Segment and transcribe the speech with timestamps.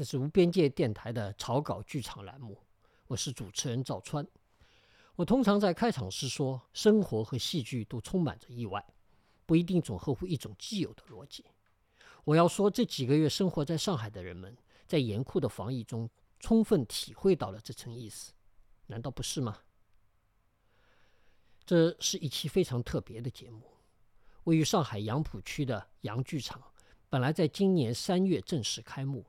[0.00, 2.56] 这是无边界电台的草稿剧场栏目，
[3.06, 4.26] 我是主持人赵川。
[5.14, 8.82] 我通常在开场时说，生活和戏剧都充满着意外，
[9.44, 11.44] 不一定总合乎一种既有的逻辑。
[12.24, 16.08] 我要说，这几个月生活在上海的人们，在严酷的防疫中，
[16.38, 18.32] 充分体会到了这层意思，
[18.86, 19.58] 难道不是吗？
[21.66, 23.60] 这是一期非常特别的节目。
[24.44, 26.72] 位于上海杨浦区的杨剧场，
[27.10, 29.26] 本来在今年三月正式开幕，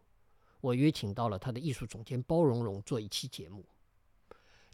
[0.61, 3.65] 我约请到了他的艺术总监包荣荣做一期节目。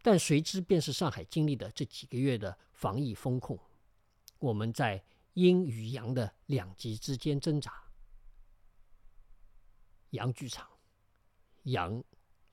[0.04, 3.58] 但随之便是上海经历的这几个月的防疫风控，
[4.40, 7.74] 我们在阴与阳的两极之间挣扎。
[10.12, 10.70] 杨剧场，
[11.64, 12.02] 杨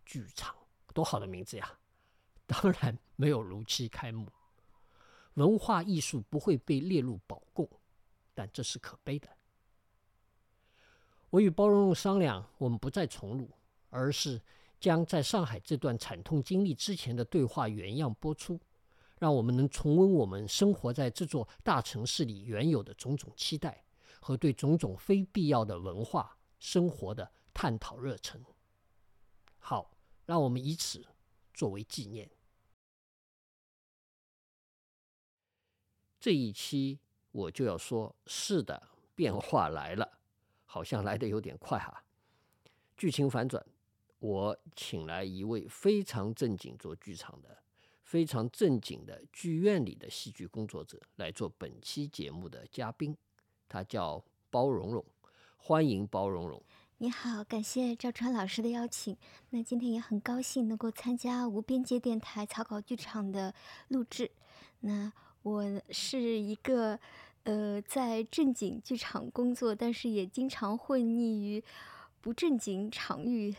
[0.05, 0.57] 剧场，
[0.93, 1.79] 多好的名字呀！
[2.47, 4.29] 当然没有如期开幕。
[5.35, 7.69] 文化艺术不会被列入保供，
[8.35, 9.29] 但这是可悲的。
[11.35, 13.51] 我与包容商量，我们不再重录，
[13.91, 14.41] 而是
[14.79, 18.61] 将在上海这段惨痛经历之前的对话原样播出，
[19.19, 23.83] 让我们能重温我们生活在这座大城市里原有的种种期待
[24.21, 28.41] 和对种种非必要的文化生活的探讨热忱。
[29.59, 29.91] 好，
[30.27, 31.05] 让我们以此
[31.53, 32.31] 作为纪念。
[36.21, 37.01] 这一期
[37.33, 38.81] 我就要说，是的，
[39.17, 40.21] 变化来了，
[40.75, 42.03] 好像来的有点快哈。
[42.97, 43.65] 剧情反转，
[44.19, 47.63] 我请来一位非常正经做剧场的、
[48.03, 53.17] 非常正经的剧院里的戏剧工作者来做本期节目的嘉宾，
[53.69, 55.05] 他叫包容容，
[55.57, 56.61] 欢迎包容容。
[56.99, 59.17] 你好，感谢赵川老师的邀请。
[59.51, 63.55] 那今天也很高兴能够参加无边界电台草稿剧场的
[63.87, 64.33] 录制。
[64.81, 65.13] 那。
[65.45, 66.99] 我是一个，
[67.45, 71.63] 呃，在正经剧场工作，但是也经常混迹于
[72.21, 73.55] 不正经场域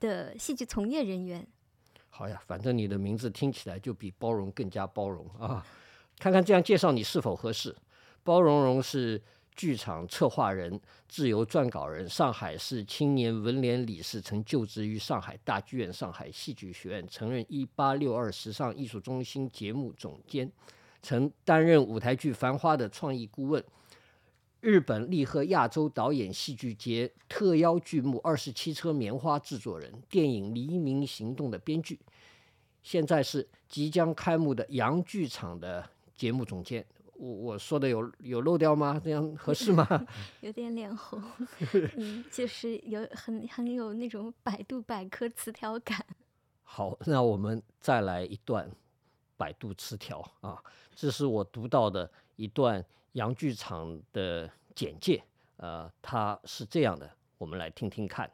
[0.00, 1.46] 的戏剧从业人员。
[2.08, 5.66] 好呀，反正你的名字听起来就比包容更加包容啊！
[6.18, 7.76] 看看这样介绍你是否合适？
[8.22, 9.20] 包容容是
[9.54, 20.50] 剧场策划人、自由撰稿人，上海市青年文联理事，曾就职于上海大剧院、上海戏剧学院，曾任一八六二时尚艺术中心节目总监。
[21.06, 23.62] 曾担任舞台剧《繁花》的创意顾问，
[24.58, 32.00] 日本立贺亚洲导演戏剧节特邀剧目《二十七车棉花》制作人，电影《黎明行动》的编剧，
[32.82, 36.84] 现在是即将开幕的洋剧场的节目总监。
[37.14, 39.00] 我我说的有有漏掉吗？
[39.04, 39.86] 这样 合适吗？
[40.40, 41.22] 有点脸红，
[41.96, 46.04] 嗯，就是有很很有那种百度百科词条感。
[46.64, 48.68] 好，那我们再来一段。
[49.38, 50.56] 百度词条啊，
[50.96, 55.22] 这是我读到的一段洋剧场的简介，
[55.58, 58.32] 呃，它是这样的，我们来听听看。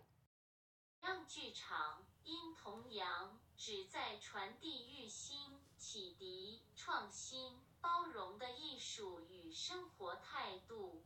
[1.02, 11.02] 洋剧场因同洋，旨在传递育心、启迪、创新、包容的艺术与生活态度。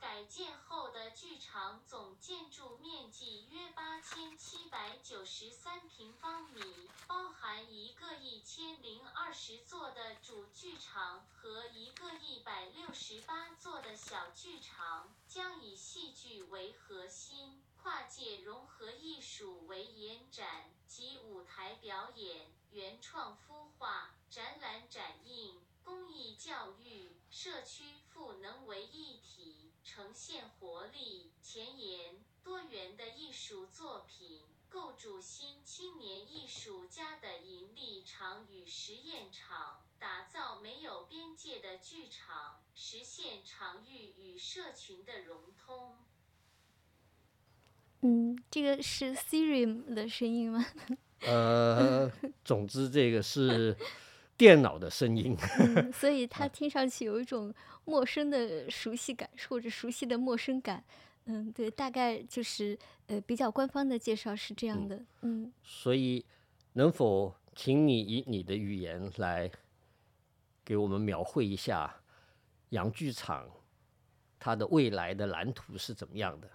[0.00, 6.62] 改建后的剧场总建筑面积约八千七百九十三平方米，
[7.08, 25.60] 包含一个一千零二十座的主剧场和一个一百六十八座的小剧场，将以戏剧为核心，跨界融合艺术为延展，及舞台表演、原创孵化、展览展映。
[25.84, 45.96] 公益教育、社区赋能为一体，呈现活力、前沿、多元的艺术作品，构筑新青年艺术家的引力场与实验场，打造没有边界的剧场，实现场域与社群的融通。
[48.02, 50.66] 嗯，这个是 Siri 的声音吗？
[51.24, 52.12] 呃，
[52.44, 53.74] 总之这个是。
[54.38, 55.36] 电脑的声音，
[55.92, 57.52] 所以它听上去有一种
[57.84, 60.82] 陌生的熟悉感，或者熟悉的陌生感。
[61.24, 62.78] 嗯，对，大概就是
[63.08, 65.04] 呃比较官方的介绍是这样的。
[65.22, 66.24] 嗯，所以
[66.74, 69.50] 能否请你以你的语言来
[70.64, 71.96] 给我们描绘一下
[72.70, 73.50] 洋剧场
[74.38, 76.48] 它的未来的蓝图是怎么样的？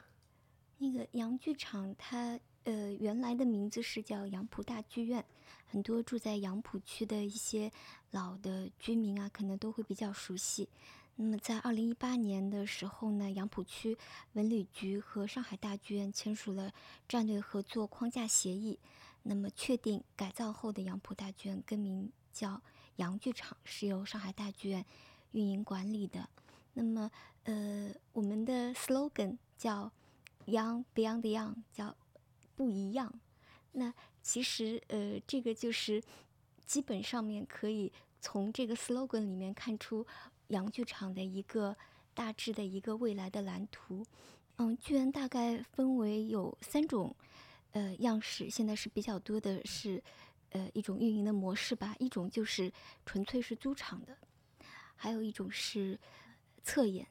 [0.77, 2.39] 那个洋剧场它。
[2.63, 5.23] 呃，原来的名字是叫杨浦大剧院，
[5.65, 7.71] 很多住在杨浦区的一些
[8.11, 10.69] 老的居民啊，可能都会比较熟悉。
[11.15, 13.97] 那么在二零一八年的时候呢，杨浦区
[14.33, 16.73] 文旅局和上海大剧院签署了
[17.07, 18.79] 战略合作框架协议，
[19.21, 22.61] 那么确定改造后的杨浦大剧院更名叫
[22.95, 24.83] 杨剧场，是由上海大剧院
[25.33, 26.27] 运营管理的。
[26.73, 27.11] 那么，
[27.43, 29.91] 呃，我们的 slogan 叫
[30.47, 31.95] Young Beyond Young，叫
[32.55, 33.13] 不一样。
[33.73, 36.01] 那其实呃，这个就是
[36.65, 37.91] 基本上面可以
[38.21, 40.05] 从这个 slogan 里面看出
[40.47, 41.75] 洋剧场的一个
[42.13, 44.05] 大致的一个未来的蓝图。
[44.57, 47.15] 嗯，剧院大概分为有三种
[47.71, 50.01] 呃样式，现在是比较多的是
[50.51, 52.71] 呃一种运营的模式吧，一种就是
[53.05, 54.15] 纯粹是租场的，
[54.95, 55.99] 还有一种是
[56.61, 57.07] 侧演，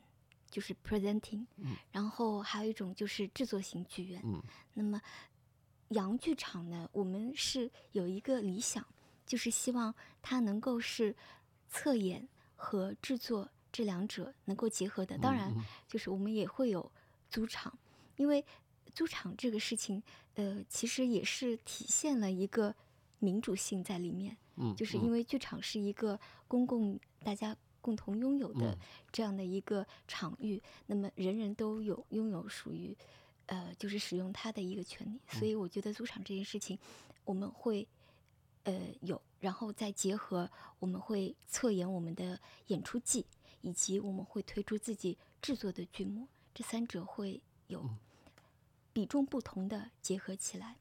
[0.48, 1.44] 就是 presenting，
[1.90, 4.22] 然后还有一种就是制作型剧院。
[4.24, 4.40] 嗯
[4.74, 5.02] 那么
[5.92, 8.84] 洋剧场呢，我们是有一个理想，
[9.26, 11.14] 就是希望它能够是
[11.68, 15.16] 测演和制作这两者能够结合的。
[15.18, 15.52] 当然，
[15.88, 16.90] 就是我们也会有
[17.30, 17.78] 租场，
[18.16, 18.44] 因为
[18.94, 20.02] 租场这个事情，
[20.34, 22.74] 呃，其实也是体现了一个
[23.18, 24.36] 民主性在里面。
[24.56, 28.78] 嗯，就是因为剧场是一个公共大家共同拥有的嗯
[29.10, 32.94] 这样的一个场域，那么人人都有拥有属于
[33.46, 36.78] 呃就是使用他的一个权利，所以我觉得租场这件事情
[37.24, 37.86] 我们会
[38.64, 43.26] 呃有，然后再结合我们会测演我们的演出季，
[43.60, 47.88] 以及我们会推出自己制作的剧目，这三者会有
[48.92, 50.76] 比重不同的结合起来。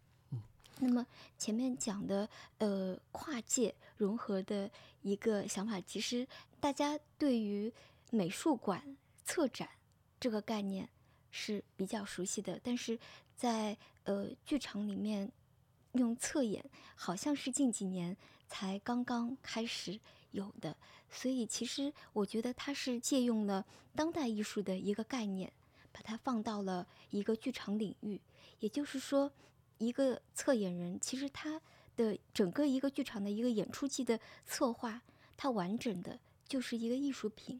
[0.79, 1.05] 那么
[1.37, 4.69] 前面讲的呃跨界融合的
[5.01, 6.27] 一个想法，其实
[6.59, 7.71] 大家对于
[8.09, 9.69] 美术馆策展
[10.19, 10.89] 这个概念
[11.31, 12.99] 是比较熟悉的，但是
[13.35, 15.31] 在呃剧场里面
[15.93, 16.63] 用侧演，
[16.95, 18.15] 好像是近几年
[18.47, 19.99] 才刚刚开始
[20.31, 20.77] 有的，
[21.09, 25.51] 所以其实我觉得它是借用了当代艺术的一个概念，
[25.91, 28.21] 把它放到了一个剧场领域，
[28.59, 29.31] 也就是说。
[29.77, 31.59] 一个侧演人，其实他
[31.95, 35.01] 的整个一个剧场的一个演出季的策划，
[35.35, 37.59] 它完整的就是一个艺术品，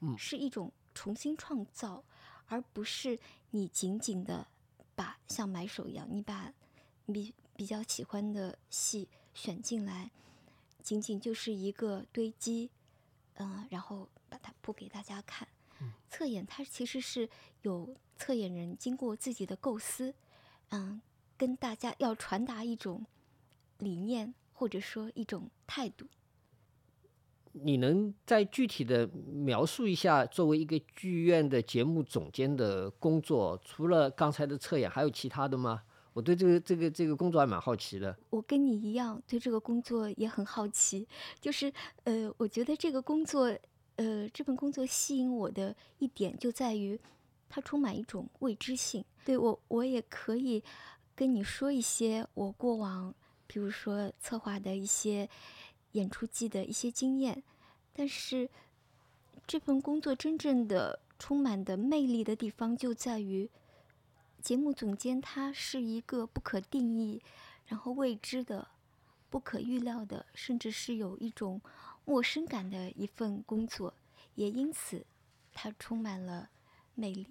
[0.00, 2.02] 嗯是一种重新创造，
[2.52, 3.18] 而不是
[3.52, 4.46] 你紧紧的
[4.94, 6.52] 把像买手一样，你把
[7.06, 10.10] 你比较喜欢的戏选进来，
[10.82, 12.68] 仅仅就是一个堆积，
[13.36, 15.48] 嗯、然后把它铺给大家看。
[16.10, 17.26] 侧演它其实是
[17.62, 20.14] 有侧演人经过自己的构思，
[20.68, 21.00] 嗯。
[21.34, 23.04] 跟大家要传达一种
[23.78, 26.06] 理念，或者说一种态度。
[27.52, 35.82] 你能再具体的描述一下，作为一个剧院的节目总监的工作，除了刚才的侧演，还有其他的吗？
[36.14, 38.14] 我对这个这个这个工作还蛮好奇的。
[38.28, 41.08] 我跟你一样，对这个工作也很好奇。
[41.40, 41.72] 就是
[42.04, 43.50] 呃，我觉得这个工作，
[43.96, 47.00] 呃，这份工作吸引我的一点就在于，
[47.48, 49.02] 它充满一种未知性。
[49.24, 50.62] 对我，我也可以
[51.14, 53.14] 跟你说一些我过往，
[53.46, 55.26] 比如说策划的一些
[55.92, 57.42] 演出季的一些经验，
[57.92, 58.50] 但是
[59.46, 63.50] 这份工作真正的充满的魅力的地方就在于，
[64.40, 67.22] 节目总监他是一个不可定义，
[67.66, 68.68] 然后未知的、
[69.30, 71.60] 不可预料的，甚至是有一种
[72.04, 73.94] 陌生感的一份工作，
[74.34, 75.06] 也因此
[75.52, 76.50] 它充满了
[76.94, 77.26] 魅力。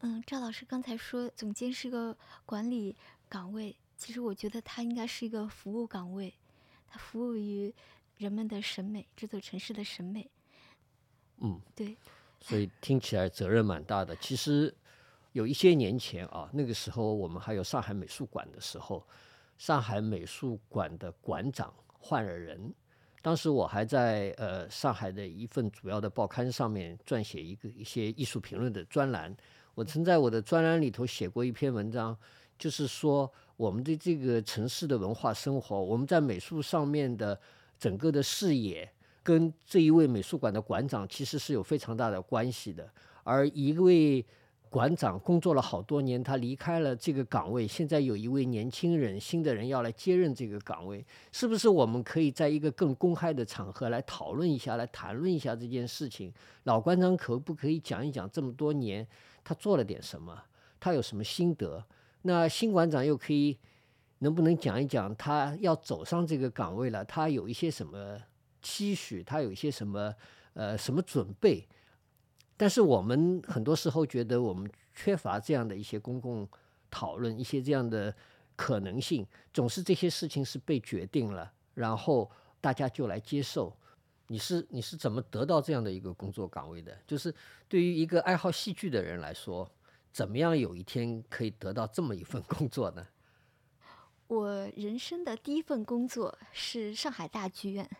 [0.00, 2.94] 嗯，赵老师刚才说总监是个管理
[3.28, 6.34] 岗位，其实我觉得他应该是一个服务岗位，
[6.94, 7.74] 他服务于
[8.18, 10.30] 人们的审美，这座城市的审美。
[11.38, 11.96] 嗯，对，
[12.40, 14.14] 所以听起来责任蛮大的。
[14.16, 14.72] 其实
[15.32, 19.04] 有一些年前啊，那个时候我们还有上海美术馆的时候，
[19.58, 22.72] 上海美术馆的馆长换了人。
[23.20, 29.36] 当时我还在呃上海的一份主要的报刊上面撰写一个一些艺术评论的专栏。
[29.74, 32.16] 我曾在我的专栏里头写过一篇文章，
[32.56, 37.38] 就是说我们的这个城市的文化生活，我们在美术上面的
[37.78, 38.90] 整个的视野，
[39.22, 42.88] 跟这一位美术馆的馆长其实是有非常大的关系的。
[43.22, 44.24] 而一位
[44.68, 56.32] 馆长工作了好多年，他离开了这个岗位，现在有一位年轻人、新的人要来接任这个岗位，是不是我们可以在一个更公开的场合来讨论一下，来谈论一下这件事情？
[56.64, 59.06] 老馆长可不可以讲一讲这么多年
[59.44, 60.36] 他做了点什么，
[60.80, 61.84] 他有什么心得？
[62.26, 63.58] 那新馆长又可以
[64.20, 68.18] 能不能讲一讲他要走上这个岗位了，他有一些什么
[68.62, 70.14] 期许，他有一些什么
[70.54, 71.68] 呃什么准备？
[72.56, 76.48] 但是我们很多时候觉得我们缺乏这样的一些公共
[76.90, 78.14] 讨论，一些这样的
[78.56, 83.76] 可能性，总是这些事情是被决定了，然后大家就来接受。
[84.28, 86.96] 你是你是怎么得到这样的一个工作岗位的？
[87.06, 87.34] 就是
[87.68, 89.70] 对于一个爱好戏剧的人来说，
[90.14, 93.04] 怎么样有一天可以得到这么一份工作呢？
[94.28, 97.90] 我人生的第一份工作是上海大剧院。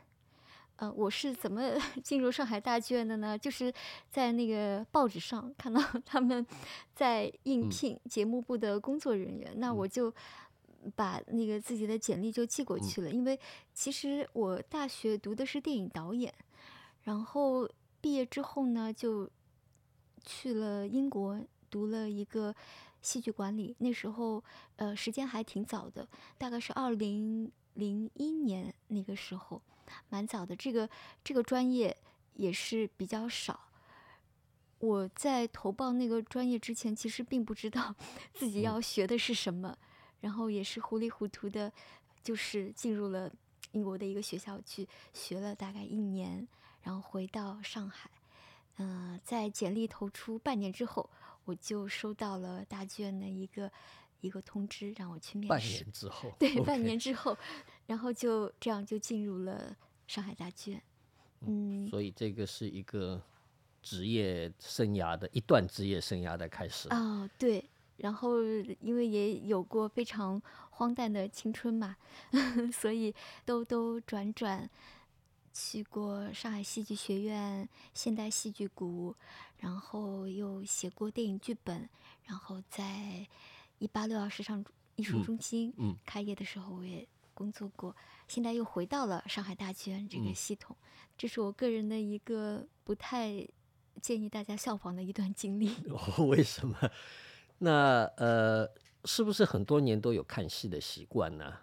[0.76, 1.72] 呃，我是怎么
[2.04, 3.36] 进入上海大剧院的呢？
[3.36, 3.72] 就是
[4.12, 6.46] 在那个报纸上看到 他们
[6.94, 10.14] 在应嗯聘节目部的工作人员，那我就
[10.94, 13.10] 把那个自己的简历就寄过嗯去了。
[13.10, 13.36] 因为
[13.72, 16.32] 其实我大学读的是电影导演，
[17.02, 17.68] 然后
[18.00, 19.28] 毕业之后呢，就
[20.24, 21.38] 去了英国
[21.74, 22.54] 读了一个
[23.02, 23.74] 戏剧管理。
[23.78, 24.42] 那时候
[24.76, 26.06] 呃时间还挺早的，
[26.38, 29.60] 大概是二零零一年那个时候。
[30.08, 30.88] 蛮早的，这个
[31.22, 31.94] 这个专业
[32.34, 33.68] 也是比较少。
[34.78, 37.94] 我在投报那个专业之前，其实并不知道
[38.32, 39.76] 自己要学的是什么，
[40.20, 41.70] 然后也是糊里糊涂的，
[42.22, 43.30] 就是进入了
[43.72, 46.48] 英国的一个学校去学了大概一年，
[46.82, 48.10] 然后回到上海。
[48.78, 51.08] 嗯、在简历投出半年之后，
[51.44, 53.70] 我就收到了大剧院的一个
[54.20, 55.60] 一个通知，让我去面试半。
[55.60, 57.36] 年之后，对半年之后，
[57.86, 60.82] 然后就这样就进入了上海大剧院。
[61.46, 63.22] 嗯，所以这个是一个
[63.82, 66.88] 职业生涯的一段职业生涯的开始。
[66.88, 67.62] 哦，对，
[67.98, 68.42] 然后
[68.80, 71.94] 因为也有过非常荒诞的青春嘛，
[72.72, 74.68] 所以兜兜转转
[75.54, 79.14] 去过上海戏剧学院、现代戏剧谷，
[79.58, 81.88] 然后又写过电影剧本，
[82.24, 83.24] 然后在
[83.78, 84.62] 一八六二时尚
[84.96, 87.94] 艺术嗯中心嗯开业的时候，我也工作过，
[88.26, 90.76] 现在又回到了上海大剧院这个嗯系统，
[91.16, 93.46] 这是我个人的一个不太
[94.02, 95.72] 建议大家效仿的一段经历。
[95.88, 96.76] 哦， 为什么？
[97.58, 98.68] 那呃，
[99.04, 101.58] 是不是很多年都有看戏的习惯呢？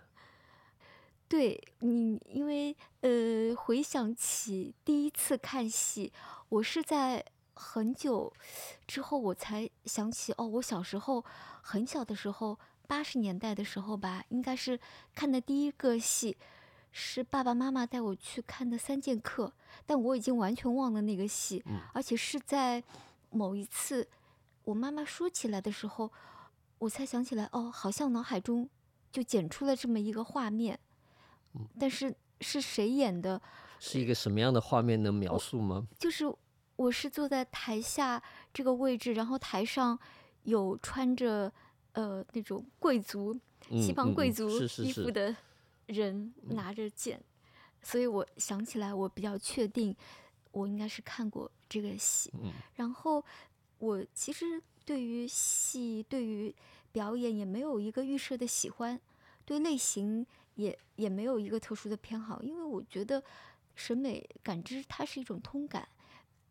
[1.31, 6.11] 对你，因为呃，回想起第一次看戏，
[6.50, 7.23] 我是在
[7.53, 8.33] 很久
[8.85, 11.23] 之后我才想起，哦，我小时候
[11.61, 14.77] 很小的时候，八十年代的时候吧，应该是
[15.15, 16.35] 看的第一个戏，
[16.91, 19.45] 是爸爸妈妈带我去看的《三剑客》，
[19.85, 22.83] 但我已经完全忘了那个戏，嗯而且是在
[23.29, 24.05] 某一次
[24.65, 26.11] 我妈妈说起来的时候，
[26.79, 28.69] 我才想起来，哦，好像脑海中
[29.13, 30.77] 就剪出了这么一个画面。
[31.79, 33.41] 但是是谁演的？
[33.79, 35.88] 是一个什么样的画面能描述吗？
[35.98, 36.25] 就是
[36.75, 38.22] 我是坐在台下
[38.53, 39.98] 这个位置，然后台上
[40.43, 41.51] 有穿着
[41.93, 43.36] 呃那种贵族、
[43.70, 44.50] 西方贵族
[44.84, 45.36] 衣服的
[45.88, 47.22] 人拿着剑，
[47.81, 49.96] 所以我想起来，我比较确定
[50.51, 52.31] 我应该是看过这个戏。
[52.41, 53.24] 嗯然后
[53.79, 56.55] 我其实对于戏、对于
[56.91, 59.00] 表演也没有一个预设的喜欢，
[59.43, 60.25] 对类型
[60.62, 63.24] 也也没有一个特殊的偏好，因为我觉得
[63.75, 65.88] 审美感知它是一种通感。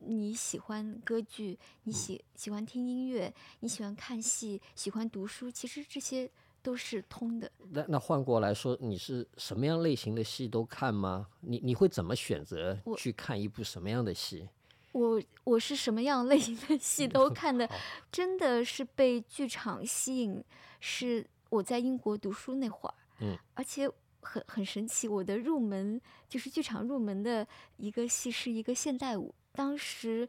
[0.02, 6.30] 你喜欢歌剧，你喜喜欢听音乐，你喜欢看戏，喜欢读书，其实这些
[6.62, 7.50] 都是通的。
[7.70, 11.28] 那那换过来说，你是什么样类型的戏都看吗？
[11.42, 14.48] 你你会怎么选择去看一部什么样的戏？
[14.92, 17.68] 我我是什么样类型的戏都看的，
[18.10, 20.42] 真的是被剧场吸引。
[20.80, 23.86] 是我在英国读书那会儿，嗯，而且
[24.20, 27.46] 很很神奇，我的入门就是剧场入门的
[27.76, 30.28] 一个戏是一个现代舞，当时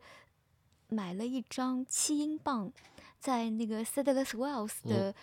[0.88, 2.72] 买了一张七英镑，
[3.20, 5.14] 在那个 Sadler's Wells 的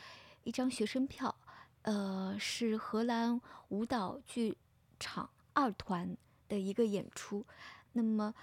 [0.44, 1.34] 一张学生票，
[1.82, 4.56] 呃，是荷兰舞蹈剧
[4.98, 6.16] 场二团
[6.48, 7.44] 的一个演出，
[7.92, 8.34] 那么。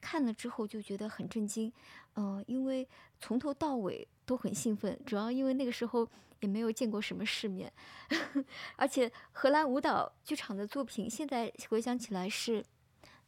[0.00, 1.72] 看了之后就觉得很震惊，
[2.14, 2.88] 呃，因为
[3.20, 6.08] 从头到尾都很兴奋，主要因为那个时候
[6.40, 7.72] 也没有见过什么世面，
[8.76, 12.64] 而且荷兰舞蹈剧场的作品现在回想起来是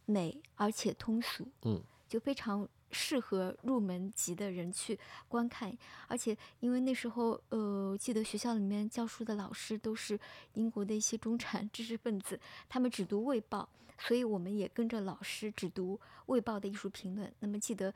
[0.07, 5.76] 美而且通俗，嗯，就非常适合入门级的人去观看，
[6.09, 10.18] 而且因为那时候呃，记得学校里面教书的老师都是
[10.54, 13.68] 英国的一些中产知识分子，他们只读《卫报》。
[14.02, 15.94] 所以我们也跟着老师只读
[16.25, 17.30] 《卫报》的艺术评论。
[17.40, 17.92] 那么记得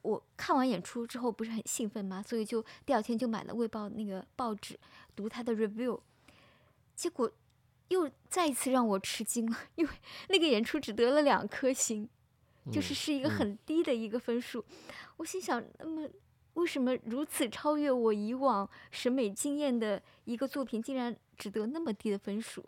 [0.00, 2.22] 我看完演出之后不是很兴奋吗？
[2.22, 4.78] 所以就第二天就买了《卫报》那个报纸，
[5.16, 5.98] 读他的 review。
[6.94, 7.28] 结果
[7.88, 9.92] 又再一次让我吃惊了，因为
[10.28, 12.08] 那个演出只得了两颗星，
[12.70, 14.64] 就是是一个很低的一个分数。
[15.16, 16.08] 我心想，那么
[16.54, 22.64] 为什么如此超越我以往审美经验的一个作品，竟然只得那么低的分数？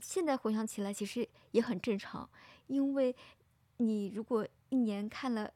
[0.00, 2.28] 现在回想起来，其实也很正常，
[2.66, 3.14] 因为
[3.78, 5.50] 你如果一年看了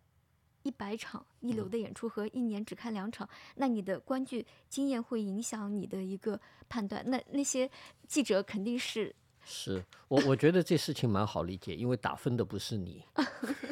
[0.62, 7.02] 一百场一流的演出和一年只看两场，那你的观剧经验会影响你的一个判断。
[7.10, 7.70] 那那些
[8.06, 9.14] 记者肯定是
[9.50, 13.04] 是我我觉得这事情蛮好理解，因为打分的不是你，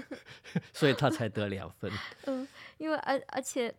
[0.75, 1.91] 所以他才得两分。
[2.27, 2.47] 嗯，
[2.79, 3.73] 因为而而且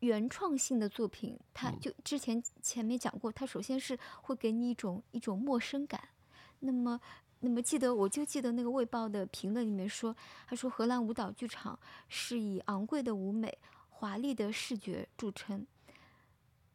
[0.00, 6.00] 原创性的作品，它就之前前面讲过，它首先是会给你一种一种陌生感。
[6.60, 6.98] 那么
[7.40, 10.16] 那么记得我就记得那个《卫报》的评论里面说，
[10.46, 11.78] 他说荷兰舞蹈剧场
[12.08, 13.58] 是以昂贵的舞美、
[13.90, 15.66] 华丽的视觉著称。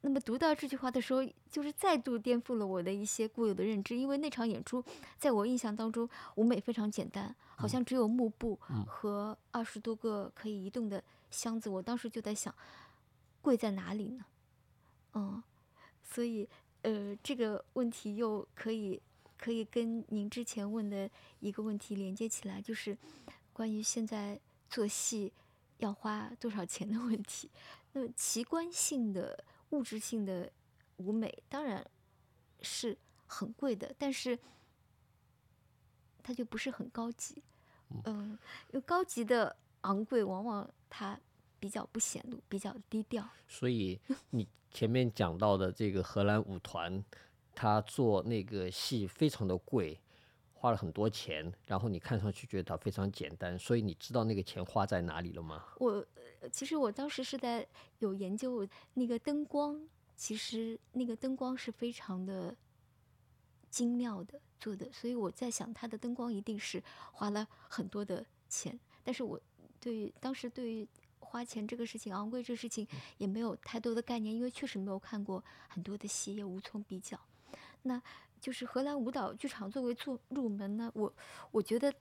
[0.03, 4.83] 那么读到这句话的时候，就是再度颠覆了我的一些固有的认知，因为那场演出
[5.19, 8.55] 在我印象当中，舞美非常简单，好像只有幕布
[8.87, 11.69] 和二十多个可以移动的箱子。
[11.69, 12.53] 我当时就在想，
[13.43, 14.25] 贵在哪里呢？
[15.13, 15.43] 嗯，
[16.03, 16.49] 所以
[16.81, 18.99] 呃，这个问题又可以
[19.37, 21.07] 可以跟您之前问的
[21.41, 22.97] 一个问题连接起来，就是
[23.53, 25.31] 关于现在做戏
[25.77, 27.51] 要花多少钱的问题。
[27.93, 29.43] 那么奇观性的。
[29.71, 30.49] 物质性的
[30.97, 31.85] 舞美当然
[32.61, 34.37] 是很贵的，但是
[36.23, 37.43] 它就不是很高级。
[38.05, 38.37] 嗯，
[38.69, 41.19] 因为高级的昂贵，往往它
[41.59, 43.27] 比较不显露，比较低调。
[43.47, 43.99] 所以
[44.29, 47.03] 你前面讲到的这个荷兰舞团，
[47.53, 49.99] 他做那个戏非常的贵，
[50.53, 55.65] 花了很多钱，然后你看上去觉得它非常简单，所以你知道那个钱花在哪里了吗？
[55.77, 56.05] 我。
[56.49, 57.67] 其实我当时是在
[57.99, 59.79] 有研究那个灯光，
[60.15, 62.55] 其实那个灯光是非常的
[63.69, 66.81] 精妙的做的，所以我在想，它的灯光一定是
[67.11, 68.79] 花了很多的钱。
[69.03, 69.39] 但是我
[69.79, 70.87] 对于当时对于
[71.19, 77.19] 花钱这个事情、昂贵这个事情也没有太多的概念，因为确实没有看过很多的戏，也无从比较。
[77.83, 78.01] 那
[78.39, 81.13] 就是荷兰舞蹈剧场作为做入门呢，我
[81.51, 81.93] 我觉得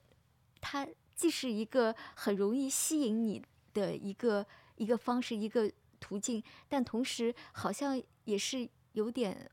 [0.61, 3.45] 它既是一个很容易吸引你。
[3.73, 4.47] 的一个
[4.77, 9.51] 一个方式，一个途径，但同时好像也是有点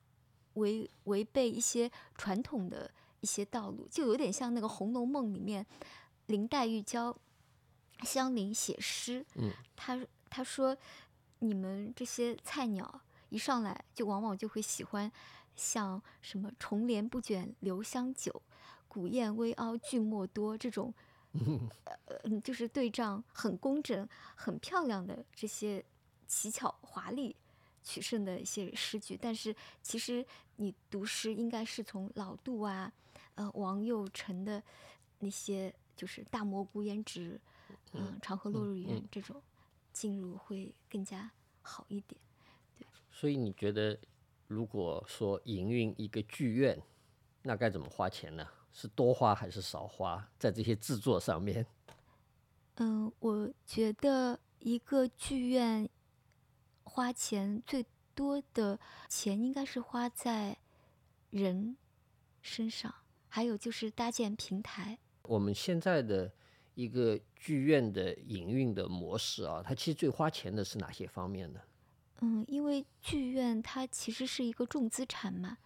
[0.53, 2.89] 违违背一些传统的
[3.21, 5.65] 一些道路，就有点像那个《红楼梦》里面
[6.27, 7.15] 林黛玉教
[8.03, 10.75] 香菱写诗，嗯，她她说
[11.39, 15.11] 你们这些菜鸟一上来就往往就会喜欢
[15.55, 18.41] 像什么重帘不卷留香久，
[18.87, 20.93] 古砚微凹句墨多这种。
[22.43, 25.83] 就是对仗很工整、很漂亮的这些
[26.27, 27.35] 奇巧华丽
[27.83, 30.25] 取胜的一些诗句，但是其实
[30.57, 32.91] 你读诗应该是从老杜啊、
[33.35, 34.61] 呃王佑成的
[35.19, 37.39] 那些，就是大漠孤烟直、
[37.93, 39.41] 嗯长河落日圆这种
[39.93, 41.31] 进入会更加
[41.61, 42.19] 好一点。
[42.77, 43.97] 对，所以你觉得，
[44.47, 46.81] 如果说营运一个剧院，
[47.41, 48.47] 那该怎么花钱呢？
[48.71, 51.65] 是多花还是少花在这些制作上面？
[52.75, 55.89] 嗯，我觉得一个剧院
[56.83, 60.57] 花钱最多的钱应该是花在
[61.31, 61.75] 人
[62.41, 62.93] 身上，
[63.27, 64.99] 还有就是搭建平台。
[65.23, 66.31] 我们现在的
[66.75, 71.59] 一个剧院的营运的模式啊，它其实最花钱的是哪些方面呢？
[72.21, 75.57] 嗯，因为剧院它其实是一个重资产嘛。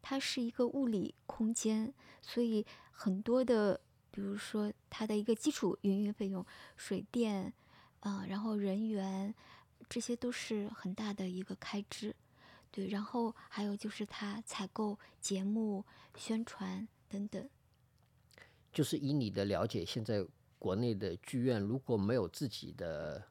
[0.00, 3.80] 它是一个物理空间，所以很多的，
[4.10, 6.44] 比如说它的一个基础营运费用，
[6.76, 7.52] 水电，
[8.00, 9.34] 啊，然后人员，
[9.88, 12.14] 这些都是很大的一个开支，
[12.70, 15.84] 对，然后还有就是它采购节目、
[16.16, 17.48] 宣传等等。
[18.72, 20.24] 就是以你的了解，现在
[20.58, 23.28] 国内的剧院如果没有自己的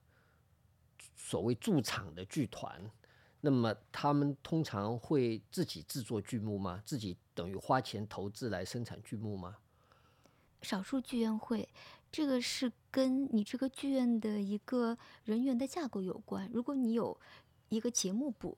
[1.16, 2.90] 所谓驻场的剧团。
[3.48, 6.84] 那么他们通常会自己制作剧目吗？
[6.86, 9.56] 自己等于花钱投资来生产剧目吗？
[10.62, 11.66] 少数剧院会，
[12.12, 16.52] 这个是跟你这个剧院的一个人员的架构有关。
[16.52, 17.18] 如果你有
[17.70, 18.58] 一个节目部，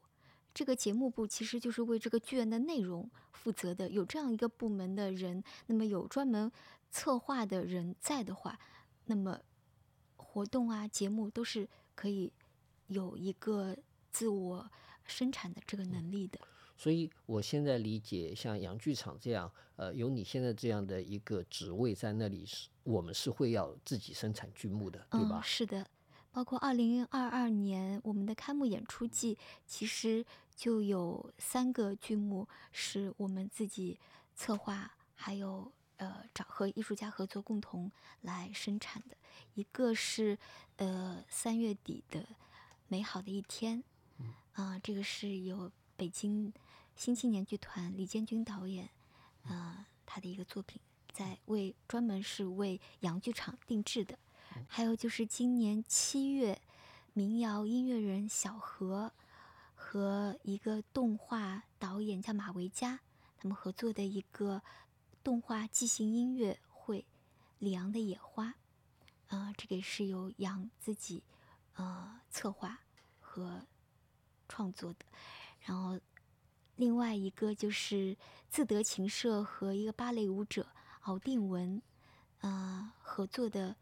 [0.55, 6.51] 这个节目部其实就是为这个剧院的内容负责的，有这样一个部门的人，那么有专门
[6.89, 8.59] 策划的人在的话，
[9.05, 9.39] 那么
[10.15, 12.33] 活动啊节目都是可以
[12.87, 13.77] 有一个。
[14.11, 14.69] 自我
[15.05, 16.39] 生产的这个能力的，
[16.77, 25.41] 所以我现在理解，像洋剧场这样，呃，有你现在这样的一个职位在那里，是我们是会要自己生产剧目的，对吧？
[25.43, 25.85] 是的，
[26.31, 33.99] 包括二零二二年我们的开幕演出季，其实就有三个剧目是我们自己
[34.35, 37.91] 策划，还有呃找和艺术家合作共同
[38.21, 39.17] 来生产的，
[39.55, 40.37] 一个是
[40.77, 42.25] 呃三月底的
[42.87, 43.83] 美好的一天。
[44.59, 46.51] 啊，这个是由北京
[46.93, 48.89] 新青年剧团李建军导演，
[49.43, 50.81] 呃，他的一个作品，
[51.13, 54.19] 在为专门是为洋剧场定制的。
[54.67, 56.61] 还有就是今年七月，
[57.13, 59.13] 民谣音乐人小何
[59.75, 62.99] 和一个动画导演叫马维佳，
[63.37, 64.61] 他们合作的一个
[65.23, 66.99] 动画即兴音乐会
[67.59, 68.55] 《里昂的野花》，
[69.33, 71.23] 啊，这个是由杨自己
[71.75, 72.81] 呃策划
[73.21, 73.65] 和。
[74.49, 75.05] 创作的，
[75.61, 75.97] 然后
[76.75, 78.17] 另外一个就是
[78.49, 80.67] 自得琴社和一个芭蕾舞者
[81.01, 81.81] 敖定文，
[82.41, 83.69] 啊合作的《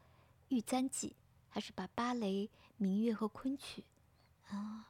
[0.49, 1.09] 玉簪记》，
[1.49, 3.83] 它是把芭蕾、民乐和昆曲
[4.49, 4.87] 啊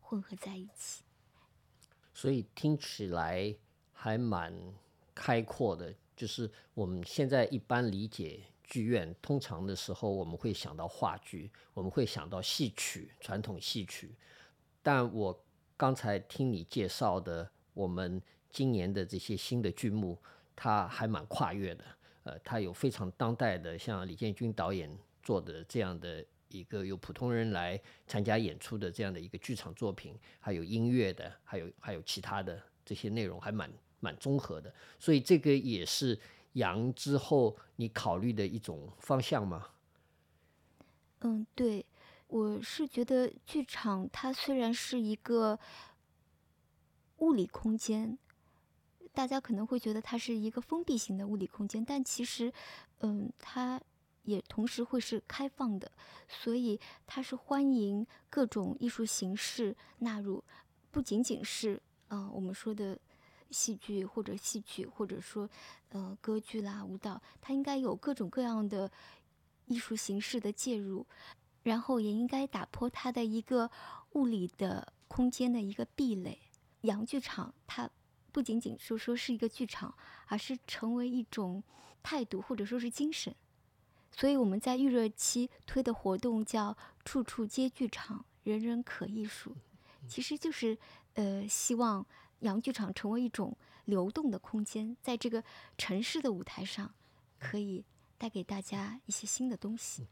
[0.00, 1.02] 混合在一起。
[2.14, 3.54] 所以听起来
[3.92, 4.54] 还蛮
[5.14, 5.94] 开阔的。
[6.16, 14.14] 就是我们现在一般理解剧院，通常的时候我们会想到话剧，我们会想到戏曲，传统戏曲。
[14.86, 15.36] 但我
[15.76, 20.16] 刚才听你介绍的，我们今年的这些新的剧目，
[20.54, 21.84] 它还蛮跨越的。
[22.22, 24.88] 呃，它有非常当代的，像李建军导演
[25.24, 33.68] 做的这样的一个由普通人来参加演出的这样的一个剧场作品，还有音乐的，还有还有其他的这些内容，还蛮
[33.98, 34.72] 蛮综合的。
[35.00, 36.16] 所以这个也是
[36.52, 39.66] 杨之后你考虑的一种方向吗？
[41.22, 41.84] 嗯，对。
[42.28, 45.58] 我是觉得剧场它虽然是一个
[47.18, 48.18] 物理空间，
[49.12, 52.52] 大家可能会觉得它是一个封闭型的物理空间，但其实，
[52.98, 53.80] 嗯，它
[54.24, 55.90] 也同时会是开放的，
[56.28, 60.42] 所以它是欢迎各种艺术形式纳入，
[60.90, 62.98] 不仅仅是嗯我们说的
[63.50, 65.48] 戏剧或者戏曲，或者说
[65.90, 68.90] 呃歌剧啦、舞蹈，它应该有各种各样的
[69.66, 71.06] 艺术形式的介入。
[71.66, 73.68] 然后也应该打破它的一个
[74.12, 76.38] 物理的空间的一个壁垒。
[76.82, 77.90] 洋剧场它
[78.30, 79.92] 不仅仅是说是一个剧场，
[80.28, 81.64] 而是成为一种
[82.04, 83.34] 态度或者说是精神。
[84.12, 89.56] 所以我们在预热期推的活动叫“处处皆剧场，人人可艺术”，
[90.06, 90.78] 其实就是
[91.14, 92.06] 呃希望
[92.40, 95.42] 洋剧场成为一种流动的空间，在这个
[95.76, 96.94] 城市的舞台上，
[97.40, 97.84] 可以
[98.16, 100.06] 带给大家一些新的东西。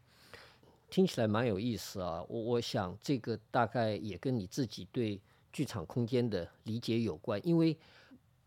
[0.95, 2.25] 听起来蛮有意思啊！
[2.29, 5.21] 我我想这个大概也跟你自己对
[5.53, 7.77] 剧场空间的理解有关，因为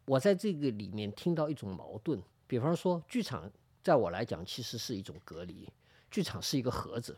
[0.05, 2.23] 我在这个里面听到一种矛盾。
[2.47, 3.51] 比方说，剧场
[3.83, 5.67] 在我来讲其实是一种隔离，
[6.09, 7.17] 剧场是一个盒子，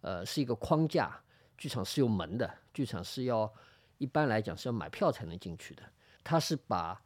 [0.00, 1.16] 呃，是一个框架。
[1.56, 3.48] 剧场是有门的，剧场是要
[3.98, 5.84] 一般来讲是要买票才能进去的。
[6.24, 7.00] 它是把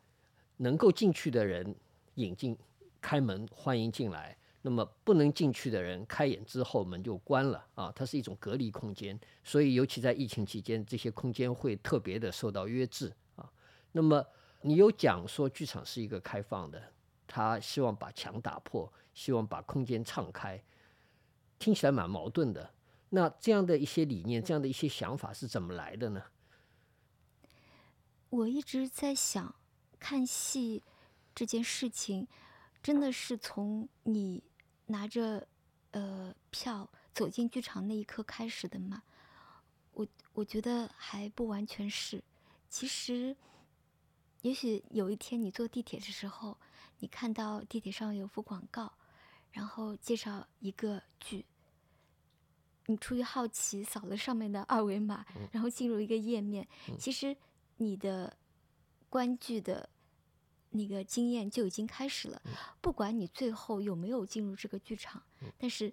[0.57, 1.77] 能够进去的人
[2.15, 2.57] 引进，
[3.03, 4.39] 开门欢迎进来。
[4.65, 13.53] 那么不能进去的人，开演之后门就关了啊，它是一种隔离空间，所以尤其在疫情期间，这些空间会特别的受到约制啊。
[13.91, 14.25] 那么
[14.61, 16.81] 你有讲说剧场是一个开放的，
[17.27, 20.63] 他希望把墙打破，希望把空间敞开，
[21.59, 22.73] 听起来蛮矛盾的。
[23.09, 26.23] 那这样的一些理念，这样的一些想法是怎么来的呢？
[28.31, 29.57] 我一直在想，
[29.99, 30.85] 看戏
[31.35, 32.29] 这件事情，
[32.81, 34.45] 真的是从你。
[34.87, 35.47] 拿着，
[35.93, 39.03] 呃，票走进剧场那一刻开始的嘛，
[39.93, 42.23] 我我觉得还不完全是。
[42.69, 43.37] 其实，
[44.43, 46.59] 也许有一天你坐地铁的时候，
[46.99, 48.93] 你看到地铁上有幅广告，
[49.53, 51.47] 然后介绍一个剧，
[52.87, 56.67] 你出于好奇扫了上面的二维码，然后进入一个页面，
[56.99, 57.37] 其实
[57.77, 58.37] 你的
[59.09, 59.89] 观剧的。
[60.73, 62.43] 那个经验就已经开始了，
[62.81, 65.23] 不管你最后有没有进入这个剧场，
[65.59, 65.93] 但是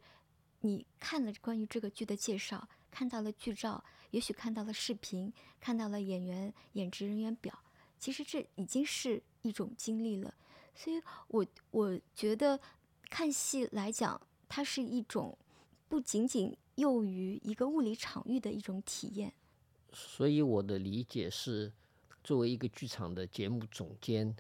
[0.62, 7.58] 你看了关于这个剧的介绍，看到了剧照，也许看到了视频，看到了演员演职人员表，
[8.00, 10.34] 其实这已经是一种经历了。
[10.76, 12.60] 所以，我我觉得
[13.10, 15.38] 看戏来讲，它是一种
[15.90, 19.34] 不仅仅囿于一个物理场域的一种体验。
[19.92, 21.74] 所以，我的理解是，
[22.24, 24.36] 作为一个剧场的节目总监。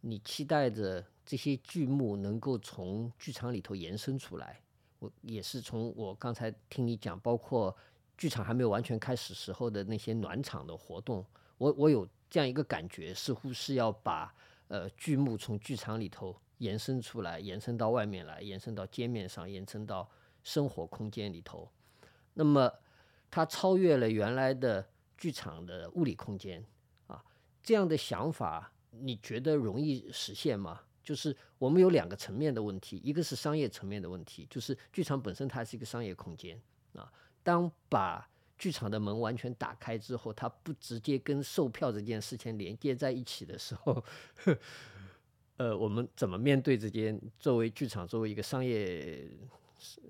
[0.00, 4.60] 你期待着这些剧目能够从剧场里头延伸出来，
[4.98, 7.76] 我也是从我刚才听你讲，包括
[8.16, 11.24] 剧场还没有完全开始时候的那些暖场的活动，
[11.58, 14.34] 我我有这样一个感觉，似乎是要把
[14.68, 20.08] 呃剧目从剧场里头延伸出来，延伸到外面来，延伸到街面上，延伸到
[20.42, 21.70] 生活空间里头。
[22.34, 22.72] 那么
[23.30, 26.64] 它超越了原来的剧场的物理空间
[27.06, 27.22] 啊，
[27.62, 28.72] 这样的想法。
[28.90, 30.80] 你觉得容易实现吗？
[31.02, 36.60] 就是我们有两个层面的问题，一个是商业层面的问题，就是剧场本身它是一个商业空间
[36.94, 37.10] 啊。
[37.42, 44.04] 当把剧场的门完全打开之后，它不直接跟售票这件事情连接在一起的时候，
[45.56, 49.26] 呃，我们怎么面对这件作为剧场作为一个商业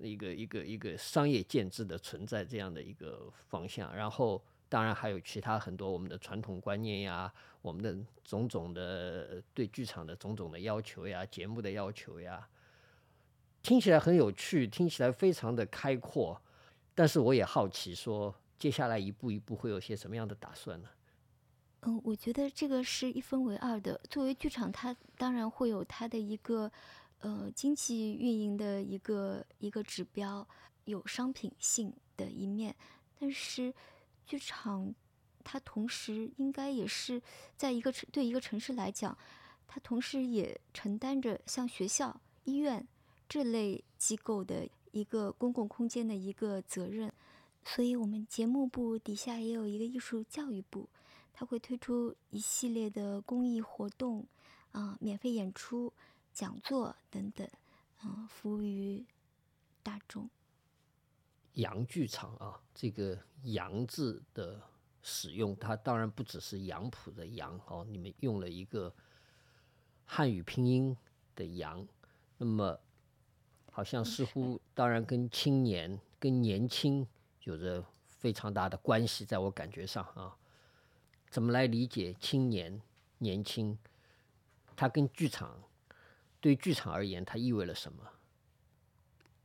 [0.01, 3.95] 一个一个一个商业建制的存在这样的一个方向？
[3.95, 4.43] 然后。
[4.71, 7.29] 当然还有其他很多我们的传统观念呀，
[7.61, 12.47] 我们的种种的对剧场的种种的要求呀，节目的要求呀，
[13.61, 16.41] 听起来很有趣，听起来非常的开阔。
[16.95, 20.87] 但是我也好奇，说接下来一步一步会有些什么样的打算呢？
[21.81, 23.99] 嗯，我觉得这个是一分为二的。
[24.09, 26.71] 作为剧场，它当然会有它的一个
[27.19, 30.47] 呃经济运营的一个一个指标，
[30.85, 32.73] 有商品性的一面。
[33.19, 33.73] 但是，
[34.25, 34.93] 剧场
[35.43, 37.21] 它同时应该也是
[37.57, 39.17] 在一个城对一个城市来讲，
[39.67, 42.87] 它同时也承担着像学校、医院
[43.27, 47.11] 这类机构的一个公共空间的一个责任。
[47.63, 50.89] 所以，我们节目部底下也有一个艺术教育部。
[51.33, 54.25] 它会推出一系列的公益活动，
[54.73, 55.91] 啊，免费演出、
[56.33, 57.47] 讲座等等，
[58.03, 59.03] 嗯，服务于
[59.81, 60.29] 大众。
[61.53, 64.61] 洋剧场啊，这个“洋”字的
[65.01, 68.93] 使用，它当然不只是杨浦的“洋”哦，你们用了一个
[70.05, 70.95] 汉语拼音
[71.35, 71.87] 的“洋”，
[72.37, 72.79] 那么
[73.71, 77.07] 好像似乎当然跟青年、跟年轻
[77.43, 80.37] 有着非常大的关系，在我感觉上啊。
[81.29, 82.81] 怎么来理解青年、
[83.19, 83.77] 年轻？
[84.75, 85.63] 它跟剧场，
[86.41, 88.03] 对剧场而言，它意味了什么？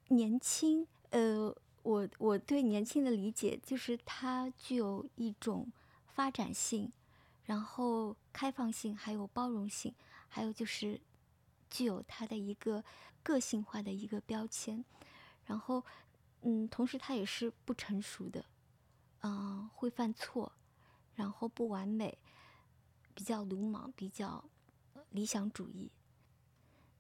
[0.09, 1.55] 年轻，呃，
[1.87, 5.71] 我我对年轻的理解就是它具有一种
[6.09, 6.91] 发展性，
[7.45, 9.95] 然后开放性，还有包容性，
[10.27, 11.01] 还有就是
[11.71, 12.83] 具有它的一个
[13.23, 14.85] 个性化的一个标签。
[15.45, 15.85] 然后，
[16.41, 18.45] 嗯，同时它也是不成熟的，
[19.21, 20.51] 嗯，会犯错。
[21.15, 22.19] 然后不完美，
[23.15, 24.45] 比较鲁莽，比较
[25.11, 25.93] 理想主义。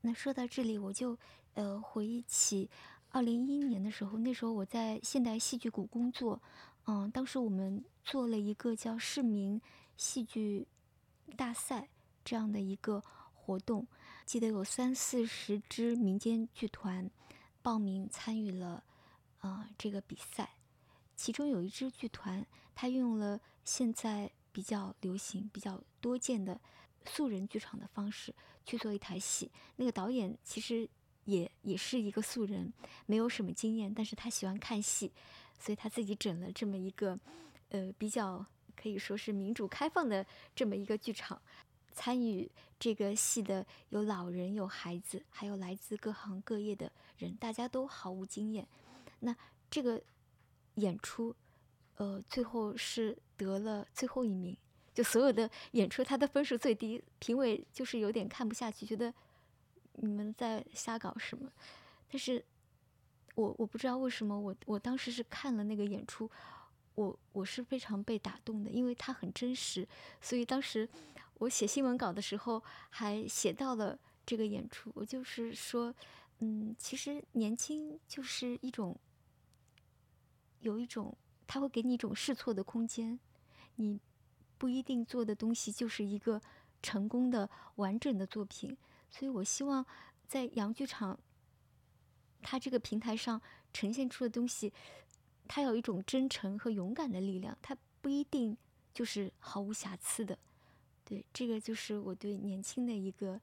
[0.03, 1.18] 那说到这里，我就
[1.55, 2.70] 呃回忆起
[3.17, 6.39] 二零一一年的时候，那时候我在现代戏剧谷工作，
[6.85, 9.59] 嗯，当时我们做了一个叫市民
[9.97, 10.69] 戏剧
[11.35, 11.89] 大赛
[12.23, 13.03] 这样的一个
[13.33, 13.87] 活动，
[14.27, 17.11] 记得有三四十支民间剧团
[17.63, 18.85] 报名参与了
[19.39, 20.51] 啊这个比赛。
[21.15, 26.61] 其中有一支剧团，他用了现在比较流行、比较多见的
[27.07, 28.35] 素人剧场的方式
[28.67, 29.51] 去做一台戏。
[29.77, 30.87] 那个导演其实
[31.27, 32.73] 也也是一个素人，
[33.05, 35.12] 没有什么经验，但是他喜欢看戏，
[35.61, 37.17] 所以他自己整了这么一个，
[37.69, 41.41] 呃，比较可以说是民主开放的这么一个剧场。
[41.93, 48.67] 参与这个戏的有老人、有孩子，还有来自各行各业的人，大家都毫无经验。
[49.21, 49.37] 那
[49.71, 50.03] 这个。
[50.77, 51.35] 演出，
[51.97, 54.55] 呃，最后是得了最后一名。
[54.93, 59.11] 就所有的演出，他的分数最低，评委就是有点看不下去，觉得
[60.01, 61.51] 你们在瞎搞什么。
[62.09, 62.45] 但是，
[63.35, 66.31] 我我不知道为什么，我我当时是看了那个演出，
[66.95, 69.87] 我我是非常被打动的，因为它很真实。
[70.21, 70.89] 所以当时
[71.39, 74.91] 我写新闻稿的时候，还写到了这个演出。
[74.95, 75.95] 我就是说，
[76.39, 78.99] 嗯，其实年轻就是一种。
[80.61, 83.21] 有一种，他会给你一种试错的空间，
[83.77, 84.01] 你
[84.59, 86.41] 不一定做的东西就是一个
[86.83, 88.77] 成功的完整的作品。
[89.11, 89.85] 所以我希望
[90.27, 91.19] 在洋剧场，
[92.42, 93.40] 它这个平台上
[93.73, 94.73] 呈现出的东西，
[95.47, 98.57] 它有一种真诚和勇敢的力量，它不一定
[98.92, 100.38] 就是毫无瑕疵的。
[101.05, 103.40] 对，这个就是我对年轻的一个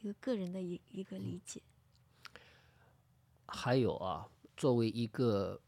[0.00, 1.62] 一个个人的一一个理解。
[3.46, 5.60] 还有啊，作为一个。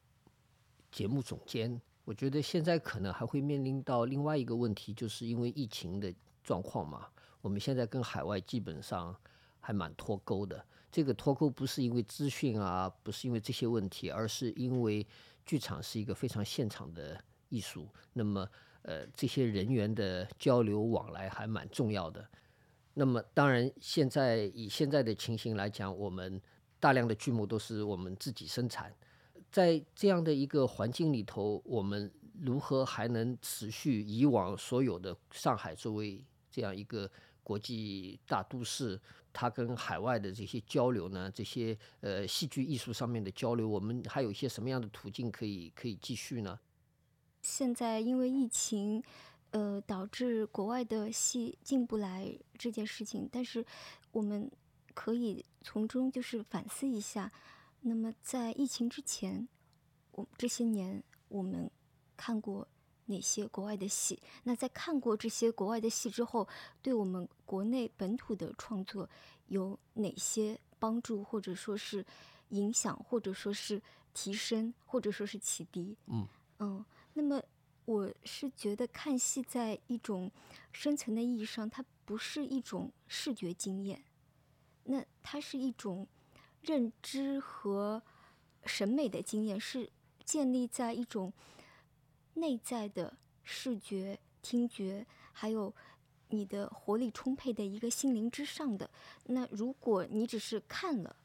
[0.93, 7.09] 节目总监，我觉得现在可能还会面临到另外一个问题，就是因为疫情的状况嘛，
[7.41, 9.19] 我们现在跟海外基本上
[9.63, 10.63] 还蛮脱钩的。
[10.91, 15.07] 这个脱钩不是因为资讯啊，不是因为这些问题，而是因为
[15.47, 18.47] 剧场是一个非常现场的艺术，那么
[18.83, 22.29] 呃，这些人员的交流往来还蛮重要的。
[22.93, 26.39] 那么当然，现在以现在的情形来讲，我们
[26.79, 28.95] 大量的剧目都是我们自己生产。
[29.51, 37.11] 在这样的一个环境里头，我们如何还能持续以往所有的上海作为这样一个
[37.43, 39.01] 国际大都市，
[39.33, 41.31] 它跟海外的这些交流呢？
[41.31, 46.59] 这些呃戏剧艺术上面的交流，我们还有一些什么样的途径可以可以继续呢？
[47.43, 49.03] 现在因为疫情，
[49.51, 53.67] 呃，导致国外的戏进不来这件事情，但是
[54.13, 54.51] 我们
[54.95, 57.33] 可以从中就是反思一下。
[57.81, 59.49] 那么在疫情之前，
[60.13, 61.69] 我这些年我们
[62.17, 62.69] 看过
[63.13, 64.19] 哪些国外的戏？
[64.43, 66.49] 那在看过这些国外的戏之后，
[66.83, 69.09] 对我们国内本土的创作
[69.47, 72.05] 有哪些帮助，或者说是
[72.49, 73.81] 影响，或者说是
[74.13, 75.97] 提升，或者说是启迪？
[76.07, 76.27] 嗯
[76.59, 76.85] 嗯。
[77.15, 77.41] 那么
[77.85, 80.31] 我是觉得看戏在一种
[80.73, 84.03] 深层的意义上，它不是一种视觉经验，
[84.85, 86.09] 那它是一种。
[86.65, 88.01] 认知和
[88.67, 89.91] 审美的经验是
[90.25, 91.33] 建立在一种
[92.35, 95.75] 内在的视觉听觉，还有
[96.29, 98.89] 你的活力充沛的一个心灵之上的。
[99.27, 101.17] 那如果你只是看了，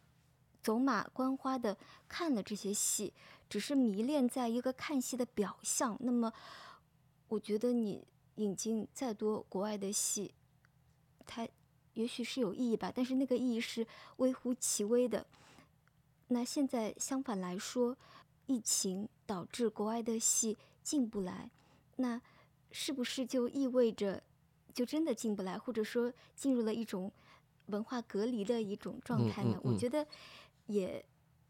[0.62, 3.14] 走马观花的看了这些戏，
[3.50, 6.34] 只是迷恋在一个看戏的表象，那么
[7.30, 10.34] 我觉得你引进再多国外的戏，
[11.26, 11.48] 它
[11.94, 15.26] 也许是有意义吧，但是那个意义是微乎其微的。
[16.28, 17.98] 那现在相反来说，
[18.46, 21.52] 疫情导致国外的戏进不来，
[21.98, 22.22] 那
[22.72, 24.24] 是不是就意味着
[24.74, 27.12] 就真的进不来，或者说进入了一种
[27.66, 29.56] 文化隔离的一种状态呢？
[29.56, 30.08] 嗯嗯嗯我觉得
[30.68, 31.04] 也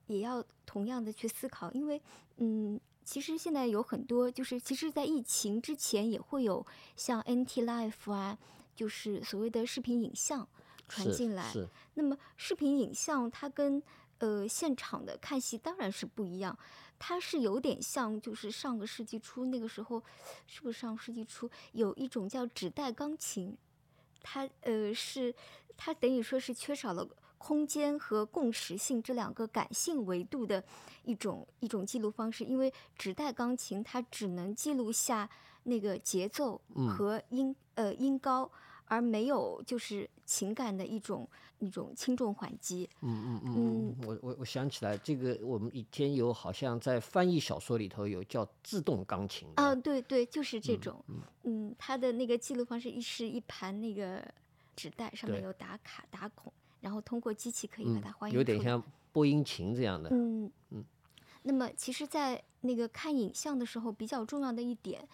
[0.07, 2.01] 也要同样的去思考，因为
[2.37, 8.39] 嗯，其实现在有很多就是，其实，在疫情之前也会有像 NT Life 啊，
[8.75, 10.47] 就是所谓的视频影像
[10.87, 11.53] 传进来。
[11.93, 13.83] 那么视频影像它跟
[14.17, 16.57] 呃现场的看戏当然是不一样，
[16.99, 20.03] 它是有点像就是上个世纪初那个时候，
[20.47, 23.55] 是不是上个世纪初有一种叫纸带钢琴，
[24.21, 25.33] 它呃是
[25.75, 27.07] 它等于说是缺少了
[27.37, 30.63] 空间和共识性这两个感性维度的
[31.03, 35.29] 一种一种记录方式，因为纸带钢琴它只能记录下
[35.63, 36.89] 那个节奏嗯。
[36.89, 38.51] 和音、呃音高，
[38.87, 41.27] 而没有就是情感的一种
[41.59, 42.89] 一种轻重缓急。
[43.01, 51.03] 嗯嗯嗯嗯，我我我想起来，这个我们以前有好像在翻译小说里头有叫自动钢琴的啊，对对，就是这种，
[51.43, 54.25] 嗯，它的那个记录方式一是一盘那个
[54.75, 60.09] 纸带，上面有打卡打孔，然后通过机器可以把嗯它还，原有点像播音琴这样的。
[60.11, 60.51] 嗯
[61.43, 65.07] 那么其实，在那个看影像的时候，比较重要的一点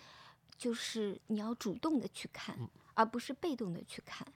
[0.57, 2.57] 就是你要主动的去看，
[2.93, 4.27] 而不是被动的去看。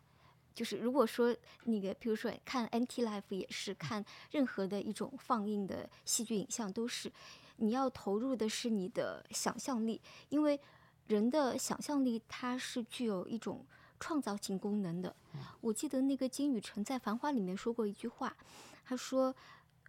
[0.53, 7.11] 就是如果说那个，比如说看 NT Life 也是看任何的一种放映的戏剧影像，都是
[7.57, 10.59] 你要投入的是你的想象力，因为
[11.05, 13.63] 人的想象力它是具有一种
[13.99, 15.15] 创造性功能的。
[15.61, 18.35] 我记得那个金宇澄在《繁花》里面说过一句话，
[18.83, 19.35] 他说：“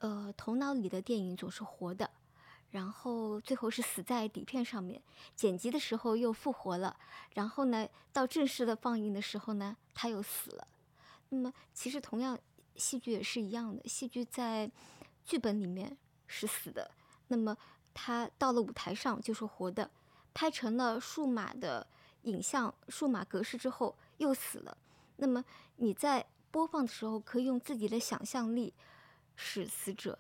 [0.01, 2.11] 呃，头脑里的电影总是活的，
[2.71, 5.03] 然后最后是死在底片上面，
[5.35, 6.97] 剪辑的时候又复活了，
[7.35, 10.69] 然后呢，到正式的放映的时候呢，他又死了。
[11.31, 12.39] 那么其实同样，
[12.77, 14.71] 戏剧也是一样的，戏剧在
[15.25, 16.91] 剧本里面是死的，
[17.29, 17.57] 那么
[17.95, 19.91] 它到了舞台上就是活的，
[20.33, 21.87] 拍成了数码的
[22.23, 24.77] 影像、数码格式之后又死了。
[25.17, 25.45] 那么
[25.77, 28.73] 你在播放的时候，可以用自己的想象力
[29.37, 30.19] 使死者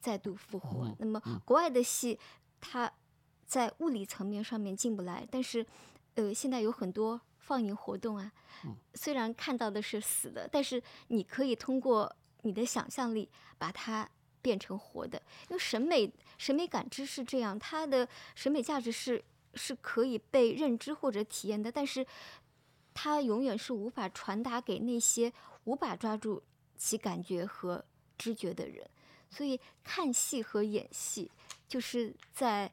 [0.00, 0.86] 再度复活。
[0.86, 2.18] 嗯那么国外的戏，
[2.60, 2.92] 它
[3.46, 5.64] 在物理层面上面进不来，但是
[6.14, 8.32] 呃，现在有很多放映活动啊，
[8.94, 13.28] 虽然看到的是死的，但是你可以通过你的想象力
[13.58, 14.08] 把它
[14.42, 22.06] 变成活的，因为审美审美感知是这样，它的审美价值是是可以被认知或者体验的，但是
[22.94, 25.32] 它永远是无法传达给那些
[25.64, 26.42] 无法抓住
[26.76, 27.84] 其感觉和
[28.16, 28.88] 知觉的人。
[29.36, 31.30] 所以看戏和演戏
[31.68, 32.72] 就是在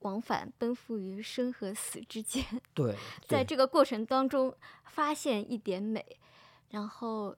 [0.00, 2.94] 往返奔赴于生和死之间， 对，
[3.26, 6.04] 在这个过程当中发现一点美，
[6.70, 7.36] 然后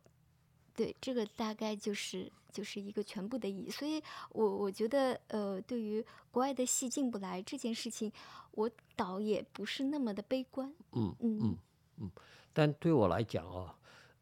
[0.74, 3.70] 对这个大概就是就是一个全部的意义。
[3.70, 8.12] 所以我我觉得呃，对于国外的戏进不来这件事情，
[8.50, 10.70] 我倒也不是那么的悲观。
[10.92, 11.58] 嗯嗯
[11.96, 12.10] 嗯
[12.52, 13.74] 但对我来讲啊，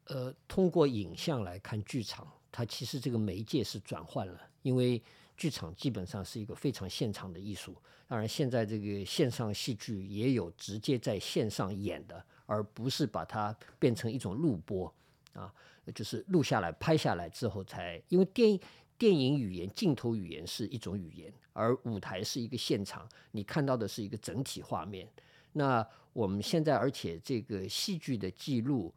[0.05, 5.01] 呃，通过影像来看剧场，它其实这个媒介是转换了，因为
[5.37, 7.75] 剧场基本上是一个非常现场的艺术。
[8.07, 14.93] 当然，现在这个线上戏剧也有直接在线上演的，而不是把它变成一种录播
[15.33, 15.53] 啊，
[15.93, 18.59] 就是录下来、拍下来之后才，因为电影。
[18.99, 25.07] 电影语言、镜头语言是一种语言，而舞台是一个现场，你看到的是一个整体画面。
[25.53, 28.93] 那我们现在，而且这个戏剧的记录，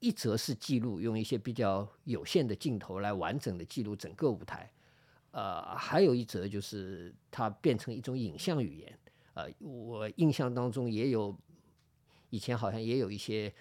[0.00, 4.70] 一则是记录用一些比较有限的镜头来完整的记录整个舞台，
[5.30, 8.98] 呃，还有一则就是它变成一种影像语言。
[9.34, 11.36] 呃，我印象当中也有，
[12.30, 13.52] 以前好像也有一些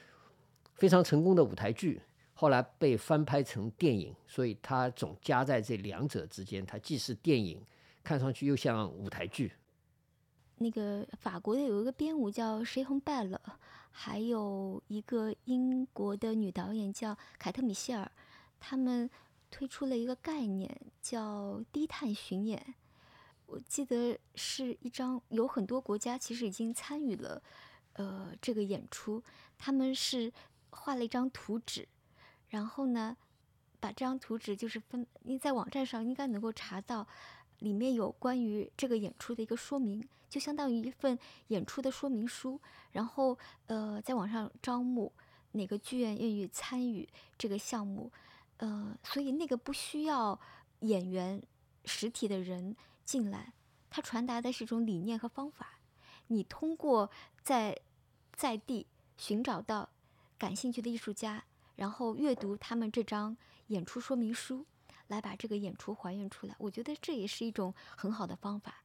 [0.73, 2.01] 非常成功的舞台剧，
[2.33, 7.61] 后来被翻拍成电影，所以它总夹在这两者之间，它既是电影，
[8.03, 9.51] 看上去又像舞台剧。
[10.57, 13.39] 那个法国的有一个编舞叫谁红拜了，
[13.91, 18.11] 还有一个英国的女导演叫凯特米歇尔，
[18.59, 19.09] 他们
[19.51, 22.75] 推出了一个概念叫低碳巡演。
[23.45, 27.41] 我记得是一张有很多国家其实已经参与了，
[27.93, 29.23] 呃，这个演出，
[29.57, 30.31] 他们是
[30.69, 31.87] 画了一张图纸，
[32.49, 33.17] 然后呢，
[33.79, 37.07] 把这张图纸就是分，你在网站上应该能够查到，
[37.57, 40.07] 里面有关于这个演出的一个说明。
[40.29, 41.17] 就相当于一份
[41.47, 42.61] 演出的说明书，
[42.91, 45.11] 然后呃，在网上招募
[45.53, 48.11] 哪个剧院愿意参与这个项目，
[48.57, 50.39] 呃，所以那个不需要
[50.81, 51.41] 演员
[51.85, 53.53] 实体的人进来，
[53.89, 55.79] 他传达的是一种理念和方法。
[56.27, 57.09] 你通过
[57.41, 57.75] 在
[58.33, 58.85] 在地
[59.17, 59.89] 寻找到
[60.37, 61.43] 感兴趣的艺术家，
[61.75, 63.35] 然后阅读他们这张
[63.67, 64.63] 演出说明书，
[65.07, 66.55] 来把这个演出还原出来。
[66.59, 68.83] 我觉得这也是一种很好的方法。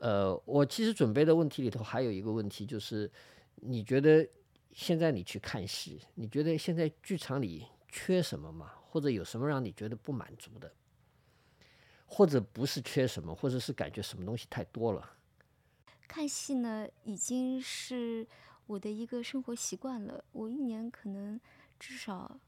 [0.00, 3.10] 呃，我其实准备的问题里头还有一个问题，就是
[3.56, 4.28] 你觉得
[4.72, 8.72] 现在你去看戏，你觉得现在剧场里缺什么吗？
[8.88, 10.72] 或者有什么让你觉得不满足的？
[12.06, 15.16] 或者不是缺什么，或者是感觉什么东西太多了？
[16.08, 18.26] 看戏呢，已经是
[18.66, 20.24] 我的一个生活习惯了。
[20.32, 21.40] 我一年可能
[21.78, 22.40] 至少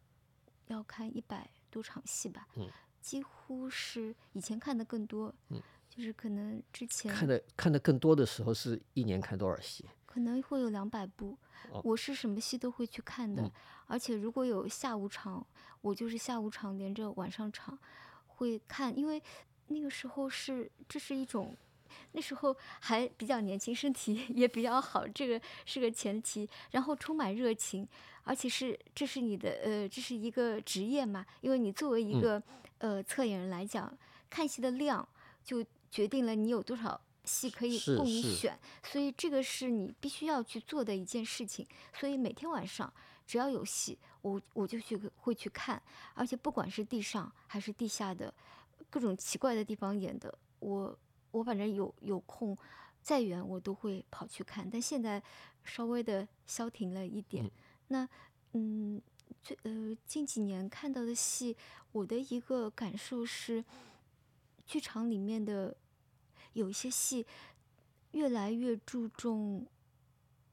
[0.67, 2.69] 要看一百多场戏吧，嗯
[3.01, 5.61] 几乎是以前看的更多，嗯
[5.95, 9.85] 就是可能之前看的看的更多的时候是一年看多少戏？
[10.07, 11.37] 可能会有两百部，
[11.71, 13.53] 哦我是什么戏都会去看的，嗯
[13.87, 15.47] 而且如果有下午场，
[15.83, 17.79] 我就是下午场连着晚上场
[18.27, 19.23] 会看，因为
[19.67, 21.55] 那个时候是这是一种。
[22.13, 26.49] 那时候还比较年轻，身体也比较好，这个是个前提。
[26.71, 27.87] 然后充满热情，
[28.25, 31.27] 而且是这是你的呃，这是一个职业嘛。
[31.43, 32.43] 因为你作为一嗯个、
[32.79, 33.95] 呃策演人来讲，
[34.31, 35.07] 看戏的量
[35.45, 35.63] 就
[35.93, 38.59] 决定了你有多少戏可以供你选。
[38.83, 41.65] 所以这个是你必须要去做的一件事情。
[41.93, 42.93] 所以每天晚上
[43.25, 45.81] 只要有戏，我我就去会去看，
[46.15, 48.35] 而且不管是地上还是地下的
[48.91, 50.99] 各种奇怪的地方演的，我
[51.31, 52.57] 我反正有有空，
[53.03, 54.69] 再远我都会跑去看。
[54.69, 55.23] 但现在
[55.63, 57.45] 稍微的消停了一点。
[57.45, 57.51] 嗯
[57.89, 58.09] 那
[58.55, 59.03] 嗯，
[59.43, 61.55] 最呃近几年看到的戏，
[61.93, 63.63] 我的一个感受是，
[64.67, 65.77] 剧场里面的
[66.53, 67.27] 有一些戏
[68.13, 69.67] 越来越注重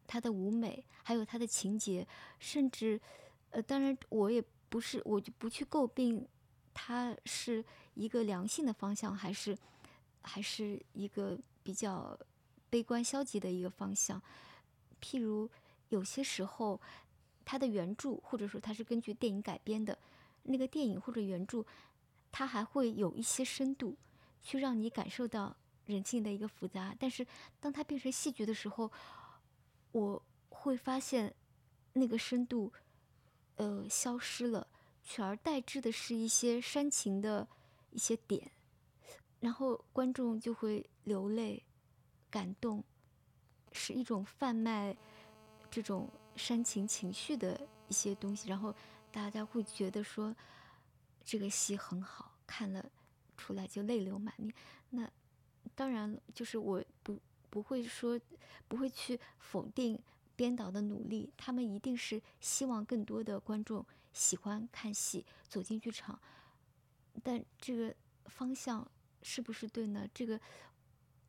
[0.08, 2.08] 它的舞美，还有它的情节，
[2.40, 3.00] 甚至
[3.52, 6.28] 呃，当然我也不是，我就不去诟病
[6.74, 9.58] 它是一个良性的方向，还是
[10.22, 12.18] 还是一个比较
[12.70, 14.22] 悲观消极的一个方向。
[15.02, 15.50] 譬如
[15.90, 16.80] 有些时候，
[17.44, 19.98] 它的原著或者说它是根据电影改编的，
[20.44, 21.66] 那个电影或者原著，
[22.32, 23.98] 它还会有一些深度，
[24.42, 25.56] 去让你感受到
[25.86, 26.96] 人性的一个复杂。
[27.00, 27.26] 但是
[27.60, 28.92] 当它变成戏剧的时候，
[29.92, 31.34] 我会发现
[31.94, 32.72] 那个深度，
[33.56, 34.68] 呃，消失了，
[35.04, 37.48] 取而代之的是一些煽情的
[37.90, 38.52] 一些点，
[39.40, 41.64] 然后观众就会流泪、
[42.30, 42.84] 感动，
[43.72, 44.96] 是一种贩卖
[45.72, 48.74] 这种煽情情绪的一些东西，然后
[49.12, 50.36] 大家会觉得说
[51.30, 52.84] 这个戏很好，看了
[53.38, 54.52] 出来就泪流满面。
[54.90, 55.08] 那
[55.76, 57.22] 当然，就是我不
[57.52, 58.20] 不会说
[58.68, 60.02] 不会去否定
[60.36, 66.20] 编导的努力，他们一定是希望更多的观众喜欢看戏，走进剧场。
[67.22, 68.90] 但这个方向
[69.22, 70.08] 是不是对呢？
[70.12, 70.42] 这个，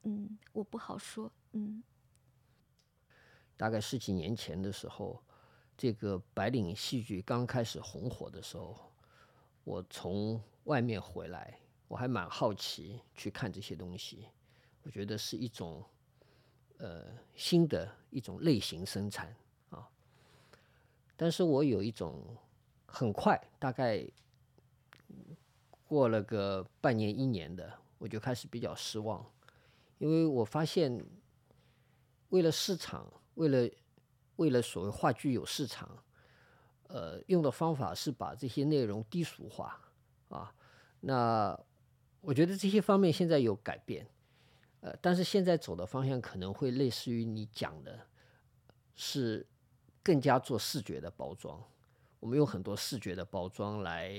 [0.04, 1.30] 嗯，我不好说。
[1.52, 1.82] 嗯
[3.58, 5.22] 大概十几年前的时候，
[5.76, 8.89] 这个白领戏剧刚开始红火的时候，
[9.70, 14.26] 我从外面回来，我还蛮好奇去看这些东西。
[14.82, 15.84] 我觉得是一种
[16.78, 17.04] 呃
[17.36, 19.32] 新的一种类型生产
[19.68, 19.88] 啊。
[21.16, 22.36] 但是我有一种
[22.84, 24.04] 很快，大概
[25.86, 29.24] 过了个半年一年的，我就开始比较失望，
[29.98, 31.06] 因为我发现
[32.30, 33.06] 为了市场。
[33.34, 33.70] 为了
[34.36, 36.02] 为了所谓话剧有市场，
[36.92, 39.80] 呃，用的方法是把这些内容低俗化
[40.28, 40.52] 啊。
[41.00, 41.58] 那
[42.20, 44.04] 我觉得这些方面现在有改变，
[44.80, 47.98] 呃，但是现在走的方向可能会类似于你讲的，
[48.96, 49.46] 是
[50.02, 51.62] 更加做视觉的包装。
[52.18, 54.12] 我们用很多视觉的包装来，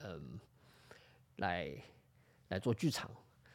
[0.00, 0.38] 嗯，
[1.36, 1.72] 来
[2.48, 3.08] 来做剧场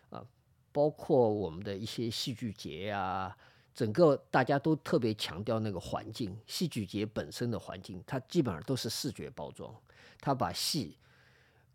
[0.09, 0.25] 啊，
[0.71, 3.37] 包括我们的一些戏剧节呀。
[3.73, 9.73] 整个大家都特别强调那个环境，戏剧节本身的环境，它基本上都是视觉包装，
[10.19, 10.97] 它把戏，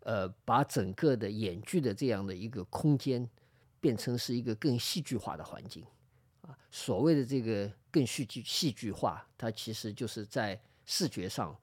[0.01, 3.27] 呃，把整个的演剧的这样的一个空间，
[3.79, 5.83] 变成是一个更戏剧化的环境，
[6.41, 11.57] 啊，所谓的这个更戏剧戏剧化，它其实就是在视觉上，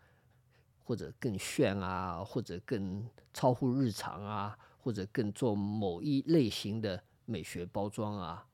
[0.82, 8.44] 或者更炫啊，或者更超乎日常啊，或者更做某一类型的美学包装啊。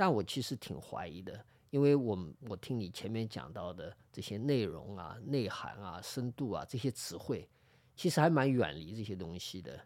[0.00, 7.46] 但我其实挺怀疑的，因为我我听你前面讲到的这些内容啊、内涵啊、深度啊这些词汇，
[7.94, 9.78] 其实还蛮远离这些东西的。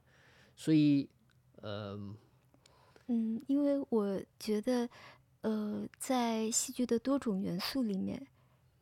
[0.55, 1.11] 所以，
[1.57, 1.99] 呃，
[3.09, 4.89] 嗯，因为我觉得，
[5.41, 8.25] 呃，在戏剧的多种元素里面，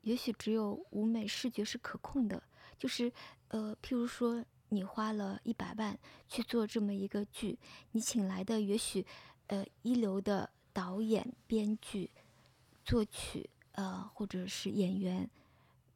[0.03, 2.43] 也许只有舞美视觉是可控的。
[2.79, 3.11] 就是
[3.49, 7.59] 呃，譬如说，你花了一百万去做这么一个剧，
[7.93, 9.07] 你请来的也许
[9.47, 12.11] 呃一流的导演、编剧、
[12.85, 15.29] 作曲呃或者是演员，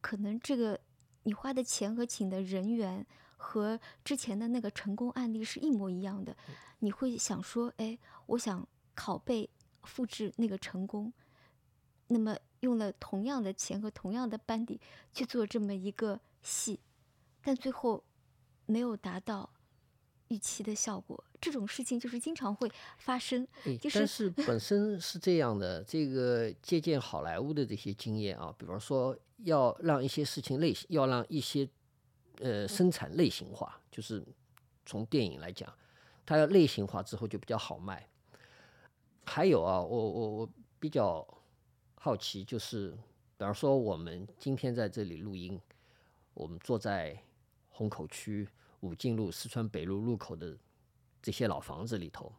[0.00, 0.80] 可能这个
[1.24, 3.06] 你花的钱和请的人员
[3.36, 6.36] 和之前的那个成功案例是一模一样的，
[6.78, 9.48] 你会想说，哎，我想拷贝
[9.82, 11.12] 复制那个成功，
[12.08, 14.80] 那么用了同样的钱和同样的班底
[15.12, 16.80] 去做这么一个戏，
[17.42, 18.04] 但最后
[18.66, 19.50] 没有达到
[20.28, 23.46] 预期的效果，这种事情就是经常会发生。
[23.64, 31.68] 诶就是但是本 身是这样的，这个借鉴好莱坞的这些经验啊，比方说要让一些事情类型，要让一些
[32.40, 34.24] 呃生产类型化，就是
[34.84, 35.72] 从电影来讲，
[36.24, 38.08] 它要类型化之后就比较好卖。
[39.24, 41.26] 还有啊，我我我比较
[41.96, 42.90] 好奇，就是
[43.36, 45.60] 比方说我们今天在这里录音，
[46.34, 47.16] 我们坐在
[47.70, 48.48] 虹口区
[48.80, 50.56] 武进路四川北路路口的
[51.22, 52.32] 这些老房子里头，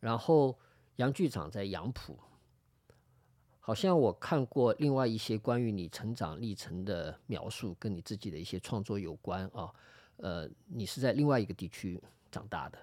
[0.00, 0.56] 然后
[0.96, 2.18] 杨剧长在杨浦，
[3.60, 9.72] 好像我看过另外一些关于你成长历程的描述，跟你自己的一些创作有关啊。
[10.18, 12.00] 呃，你是在另外一个地区
[12.30, 12.78] 长大的，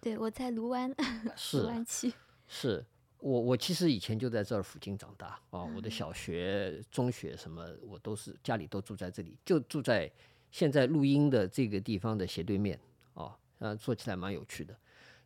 [0.00, 0.94] 对我在卢湾，
[1.36, 2.10] 是卢湾区，
[2.48, 2.82] 是
[3.18, 10.10] 我我其实以前就在这儿附近长大啊，我的小学、中学什么我都是家里都住在这里，就住在
[10.50, 12.78] 现在录音的这个地方的斜对面
[13.14, 14.76] 啊，呃，做起来蛮有趣的。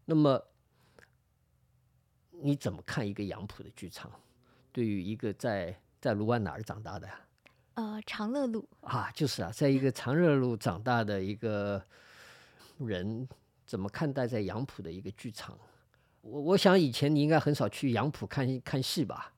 [0.05, 0.43] 那么
[2.31, 4.11] 你怎么看一个杨浦的剧场？
[4.73, 7.21] 对于一个在在卢湾哪儿长大的呀？
[7.75, 11.85] 呃，长乐路，啊，就是啊，在一个长乐路长大的一个
[12.79, 13.29] 人，
[13.65, 15.59] 怎么看待在杨浦的一个剧场？
[16.21, 19.33] 我我想以前你应该很少去杨浦看看戏吧？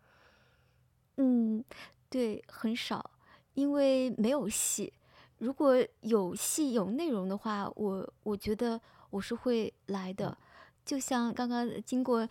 [1.16, 1.64] 嗯，
[2.08, 3.10] 对，很少，
[3.54, 4.92] 因为没有戏。
[5.38, 8.80] 如果有戏有内容的话，我我觉得
[9.10, 10.36] 我是会来的。
[10.84, 12.26] 就像刚刚经过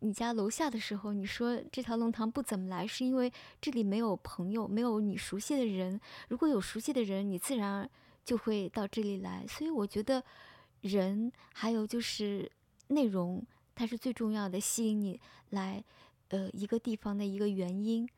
[0.00, 6.00] 你家楼下的时候，你说这条龙堂不怎么来，是因为这里没有朋友，没有你熟悉的人。
[6.28, 7.88] 如果有熟悉的人，你自然
[8.24, 9.46] 就会到这里来。
[9.46, 10.22] 所以我觉得
[10.80, 12.50] 人还有就是
[12.88, 13.42] 内容，
[13.74, 15.82] 它是最重要的，吸引你来
[16.28, 18.08] 呃一个地方的一个原因。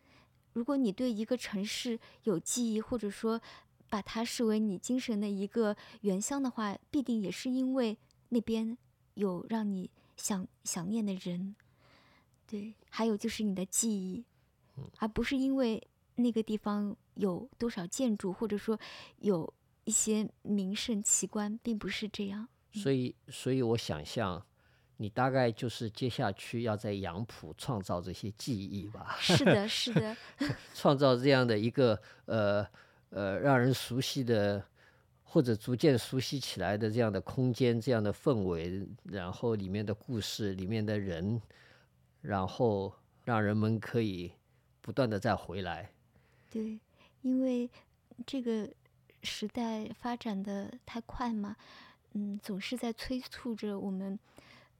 [0.54, 3.40] 如果你对一个城市有记忆，或者说
[3.92, 7.98] 把它视为你精神的一个原乡的话，必定也是因为
[8.30, 8.78] 那边
[9.12, 11.54] 有让你想想念的人，
[12.46, 14.24] 对，还有就是你的记忆，
[14.96, 18.80] 而不是因为那个地方有多少建筑，或者说
[19.18, 19.52] 有
[19.84, 22.48] 一些名胜奇观，并不是这样。
[22.72, 24.42] 所以，所以我想象
[24.96, 30.16] 你大概就是接下去要在杨浦创造这些记忆吧，是的，是的，
[30.72, 32.66] 创造这样的一个呃
[33.12, 34.62] 呃让人熟悉的
[35.22, 41.40] 或者逐渐熟悉起来的这样的空间、这样的氛围，然后里面的故事、里面的人，
[42.20, 42.92] 然后
[43.24, 44.32] 让人们可以
[44.80, 45.90] 不断的再回来。
[46.50, 46.78] 对，
[47.22, 47.70] 因为
[48.26, 48.68] 这个
[49.22, 51.56] 时代发展的太快嘛，
[52.12, 54.18] 嗯，总是在催促着我们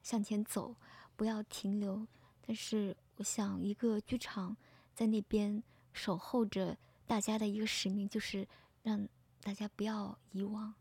[0.03, 0.75] 向前走，
[1.15, 2.05] 不要停留。
[2.45, 4.55] 但是我想，一个剧场
[4.93, 5.63] 在那边
[5.93, 6.77] 守候着
[7.13, 8.47] 大家的一个使命，就是
[8.81, 9.07] 让
[9.39, 10.73] 大家不要遗忘。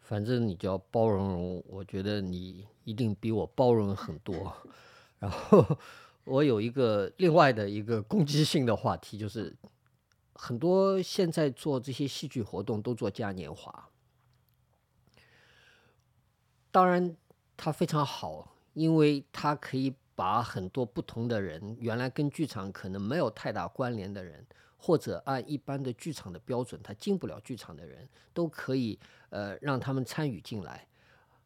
[0.00, 4.56] 反正你叫包容容，我觉得你一定比我包容很多。
[5.20, 5.78] 然后
[6.24, 9.54] 我有一个另外的一个攻击性的话题，就是
[10.32, 13.90] 很多现在做这些戏剧活动都做嘉年华，
[16.70, 17.14] 当然
[17.54, 24.46] 它非常好，因为它可以把很多不同的人，原来跟剧场可能没有太大关联的人，
[24.76, 28.98] 或者按一般的剧场的标准他进不了剧场的人，都可以
[29.30, 30.86] 呃让他们参与进来。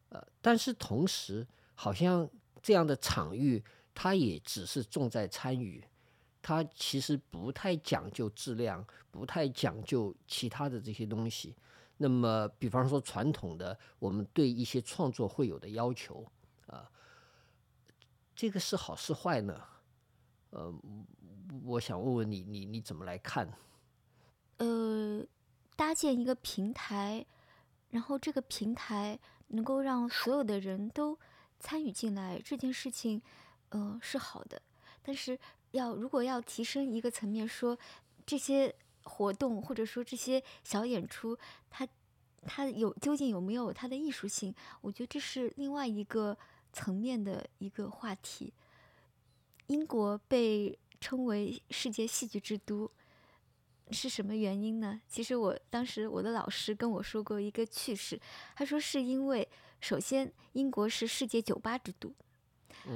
[0.09, 2.29] 呃，但是同时，好像
[2.63, 3.63] 这样的场域，
[3.95, 5.85] 它也只是重在参与，
[6.41, 11.55] 它其实不太讲究质量，不太讲究其他的这些东西。
[11.99, 16.25] 那么，比方说传统的，我们对一些创作会有的要求、
[18.37, 19.59] 这个是好是坏呢？
[20.51, 20.73] 呃，
[21.65, 23.51] 我想问问你，你你怎么来看？
[24.59, 25.25] 呃，
[25.75, 27.25] 搭建一个平台，
[27.91, 29.19] 然后这个平台
[29.49, 31.19] 能够让所有的人都
[31.59, 33.23] 参与进来，这件事情，
[33.71, 34.61] 呃，是好的。
[35.03, 35.39] 但是
[35.71, 37.79] 要如果要提升一个层面说，
[38.27, 38.75] 这些
[39.05, 41.39] 活动或者说这些小演出，
[41.71, 41.89] 它
[42.43, 44.55] 它有究竟有没有它的艺术性？
[44.83, 46.37] 我觉得这是另外一个
[46.77, 48.53] 层面的一个话题。
[49.69, 52.91] 英国被称为世界戏剧之都，
[53.91, 55.01] 是什么原因呢？
[55.09, 58.21] 其实我当时我的老师跟我说过一个趣事，
[58.55, 59.49] 他说是因为
[59.81, 62.13] 首先英国是世界酒吧之都，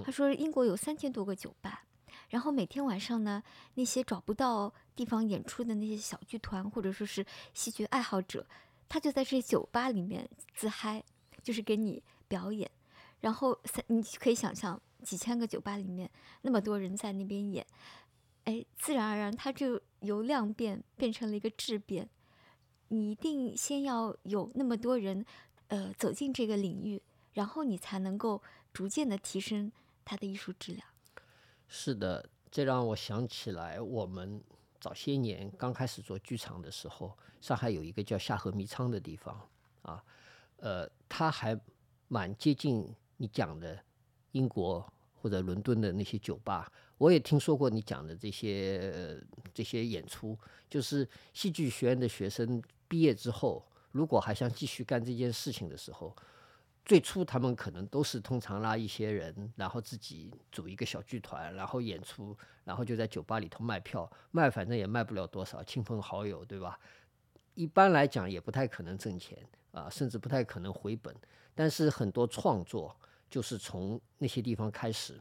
[0.04, 1.86] 他说英国有三千多个酒吧，
[2.28, 3.42] 然后每天晚上呢，
[3.74, 7.24] 那些找不到地方演出的那些小剧团或者说是
[7.54, 8.46] 戏剧爱好者，
[8.88, 11.02] 他就在这些酒吧里面自嗨，
[11.42, 12.70] 就是给你表演，
[13.20, 14.80] 然后三你可以想象。
[15.02, 16.10] 几千个酒吧里面，
[16.42, 17.66] 那么多人在那边演，
[18.44, 22.06] 哎，自然而然，它就由量变变成了一个质变。
[22.88, 25.24] 你一定先要有那么多人，
[25.68, 27.00] 呃，走进这个领域，
[27.32, 28.42] 然后你才能够
[28.74, 29.72] 逐渐的提升
[30.04, 30.86] 它的艺术质量。
[31.66, 34.44] 是的，这让我想起来，我们
[34.78, 39.48] 早些年刚开始做剧场的时候，上海有一个叫下河迷仓的地方，
[39.80, 40.04] 啊，
[40.56, 41.58] 呃，它还
[42.08, 43.78] 蛮接近你讲的。
[44.32, 44.80] 英国
[45.12, 49.20] 或者伦敦的那些酒吧，我也听说过你讲的这些
[49.52, 50.38] 这些演出。
[50.68, 56.16] 就是戏剧学院的学生毕业之后，如果还想继续干这件事情的时候，
[56.84, 66.78] 最初他们可能都是通常拉一些人，然后自己组一个小剧团，然后演出，然后就在酒吧里头卖票，卖反正也卖不了多少，亲朋好友对吧？
[67.54, 69.36] 一般来讲也不太可能挣钱
[69.72, 71.12] 啊，甚至不太可能回本。
[71.52, 72.96] 但是很多创作。
[73.30, 75.20] 就是从那些地方开始，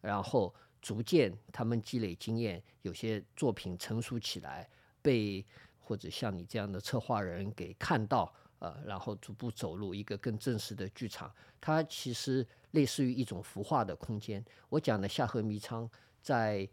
[0.00, 4.70] 然后逐渐他们积累经验，有些作品成熟起来，
[5.02, 5.44] 被
[5.80, 11.34] 或者像你这样的策划人给看到，呃，然后逐步走入一个更正式的剧场。
[11.60, 14.44] 它其实类似于一种孵化的空间。
[14.68, 15.90] 我讲的夏河迷仓，
[16.22, 16.68] 在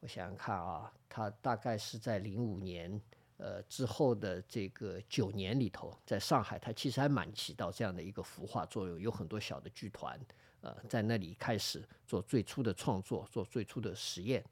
[0.00, 3.00] 我想想看啊，它大概是在零五年。
[3.42, 10.20] 呃，之后的这个九年里头，在上海，它其实还蛮起到这样的一个孵化作用，有很多小的剧团，
[10.60, 14.44] 呃，在那里开始做最初的创作，做最初的实验。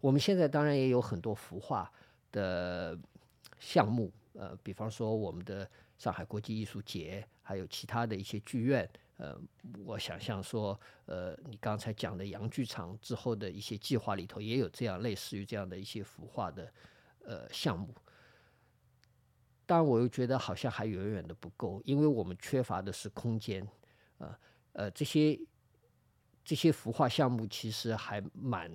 [0.00, 1.92] 我们现在当然也有很多孵化
[2.32, 2.98] 的
[3.60, 5.68] 项目，呃，比方说我们的
[5.98, 9.38] 上海国际艺术节，还有其他的一些剧院，呃，
[9.84, 16.72] 我想象说，呃，你刚才讲的洋剧场之后的一些计划里头，也有这样类似于这样的一些孵化的
[17.26, 17.94] 呃项目。
[19.66, 23.66] 但我又觉得好像还远远的不够，因为我们缺乏的是空间，
[24.18, 24.36] 呃
[24.72, 25.38] 呃，这些
[26.44, 28.70] 这些孵化项目其实还蛮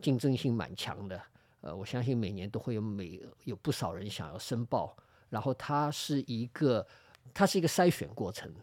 [0.00, 1.22] 竞争性蛮强的，
[1.62, 4.96] 呃，我相信每年都会有每有不少人想要申报，
[5.30, 6.86] 然后它是一个
[7.32, 8.54] 它是一个筛选过程，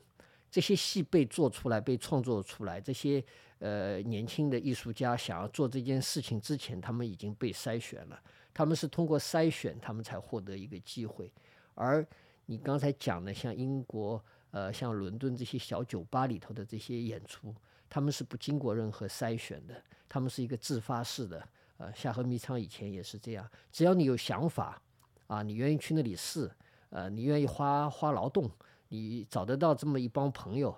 [0.51, 3.23] 这些戏被做出来被创作出来，这些
[3.57, 8.21] 呃年轻的艺术家想要做这件事情之前，他们已经被筛选了，
[8.53, 11.31] 他们是通过筛选，他们才获得一个机会。
[11.75, 12.05] 而
[12.45, 17.53] 你刚才讲的，像英国、呃，像伦敦这些小酒吧里头的这些演出，
[17.89, 21.47] 他们是不经过任何筛选的，他们是一个自发式的。
[21.77, 24.79] 呃，夏河迷仓以前也是这样，只要你有想法，
[25.25, 26.49] 啊，你愿意去那里试，
[26.89, 28.49] 呃，你愿意花花劳动，
[28.89, 30.73] 你找得到这么一帮朋友，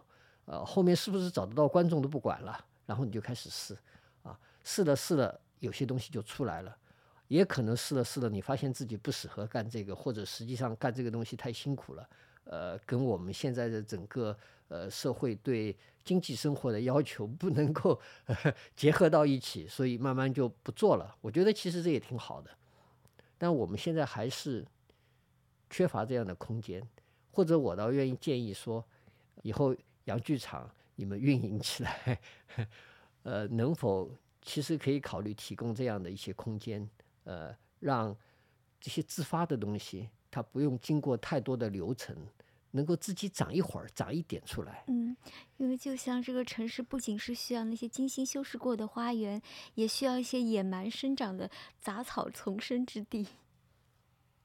[0.45, 3.77] 呃，后面是不是找得到观众都不管了，然后你就开始试，
[4.23, 6.75] 啊，试了试了，有些东西就出来了。
[7.27, 12.09] 也可能试了试了，你发现自己不适合干这个，或者实际上干这个东西太辛苦了，
[12.43, 17.99] 呃，跟我们现在的整个呃社会对经济生活的要求不能够
[18.75, 21.15] 结合到一起，所以慢慢就不做了。
[21.21, 22.51] 我觉得其实这也挺好的，
[23.37, 24.63] 但我们现在还是
[25.69, 26.87] 缺乏这样的空间，
[27.31, 28.85] 或者我倒愿意建议说，
[29.41, 32.19] 以后洋剧场你们运营起来，
[33.23, 34.11] 呃，能否
[34.43, 36.87] 其实可以考虑提供这样的一些空间。
[37.25, 38.15] 呃，让
[38.79, 42.15] 这些自发的东西，它不用经过太多的流程，
[42.71, 44.83] 能够自己长一会儿，长一点出来。
[44.87, 45.15] 嗯，
[45.57, 49.41] 因为就像这个城市，不仅是需要那些精心修饰过的花园，
[49.75, 51.49] 也需要一些野蛮生长的
[51.79, 53.27] 杂草丛生之地。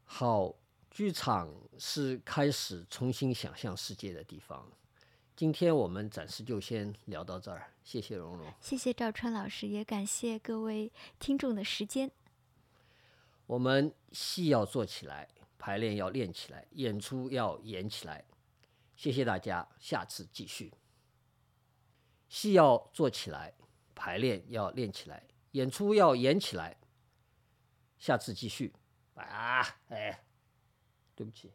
[0.05, 0.55] 好，
[0.91, 4.67] 剧场是开始重新想象世界的地方。
[5.37, 12.11] 今天我们暂时就先聊到这儿，谢谢蓉蓉，谢谢赵川老师，也感谢各位听众的时间。
[13.51, 15.29] 我们戏要做起来，
[15.59, 18.25] 排练要练起来，演出要演起来。
[18.95, 20.73] 谢谢大家，下次继续。
[22.29, 23.53] 戏要做起来，
[23.93, 26.79] 排练要练起来，演出要演起来。
[27.99, 28.73] 下次继续。
[29.15, 30.23] 啊，哎，
[31.17, 31.53] 对不起。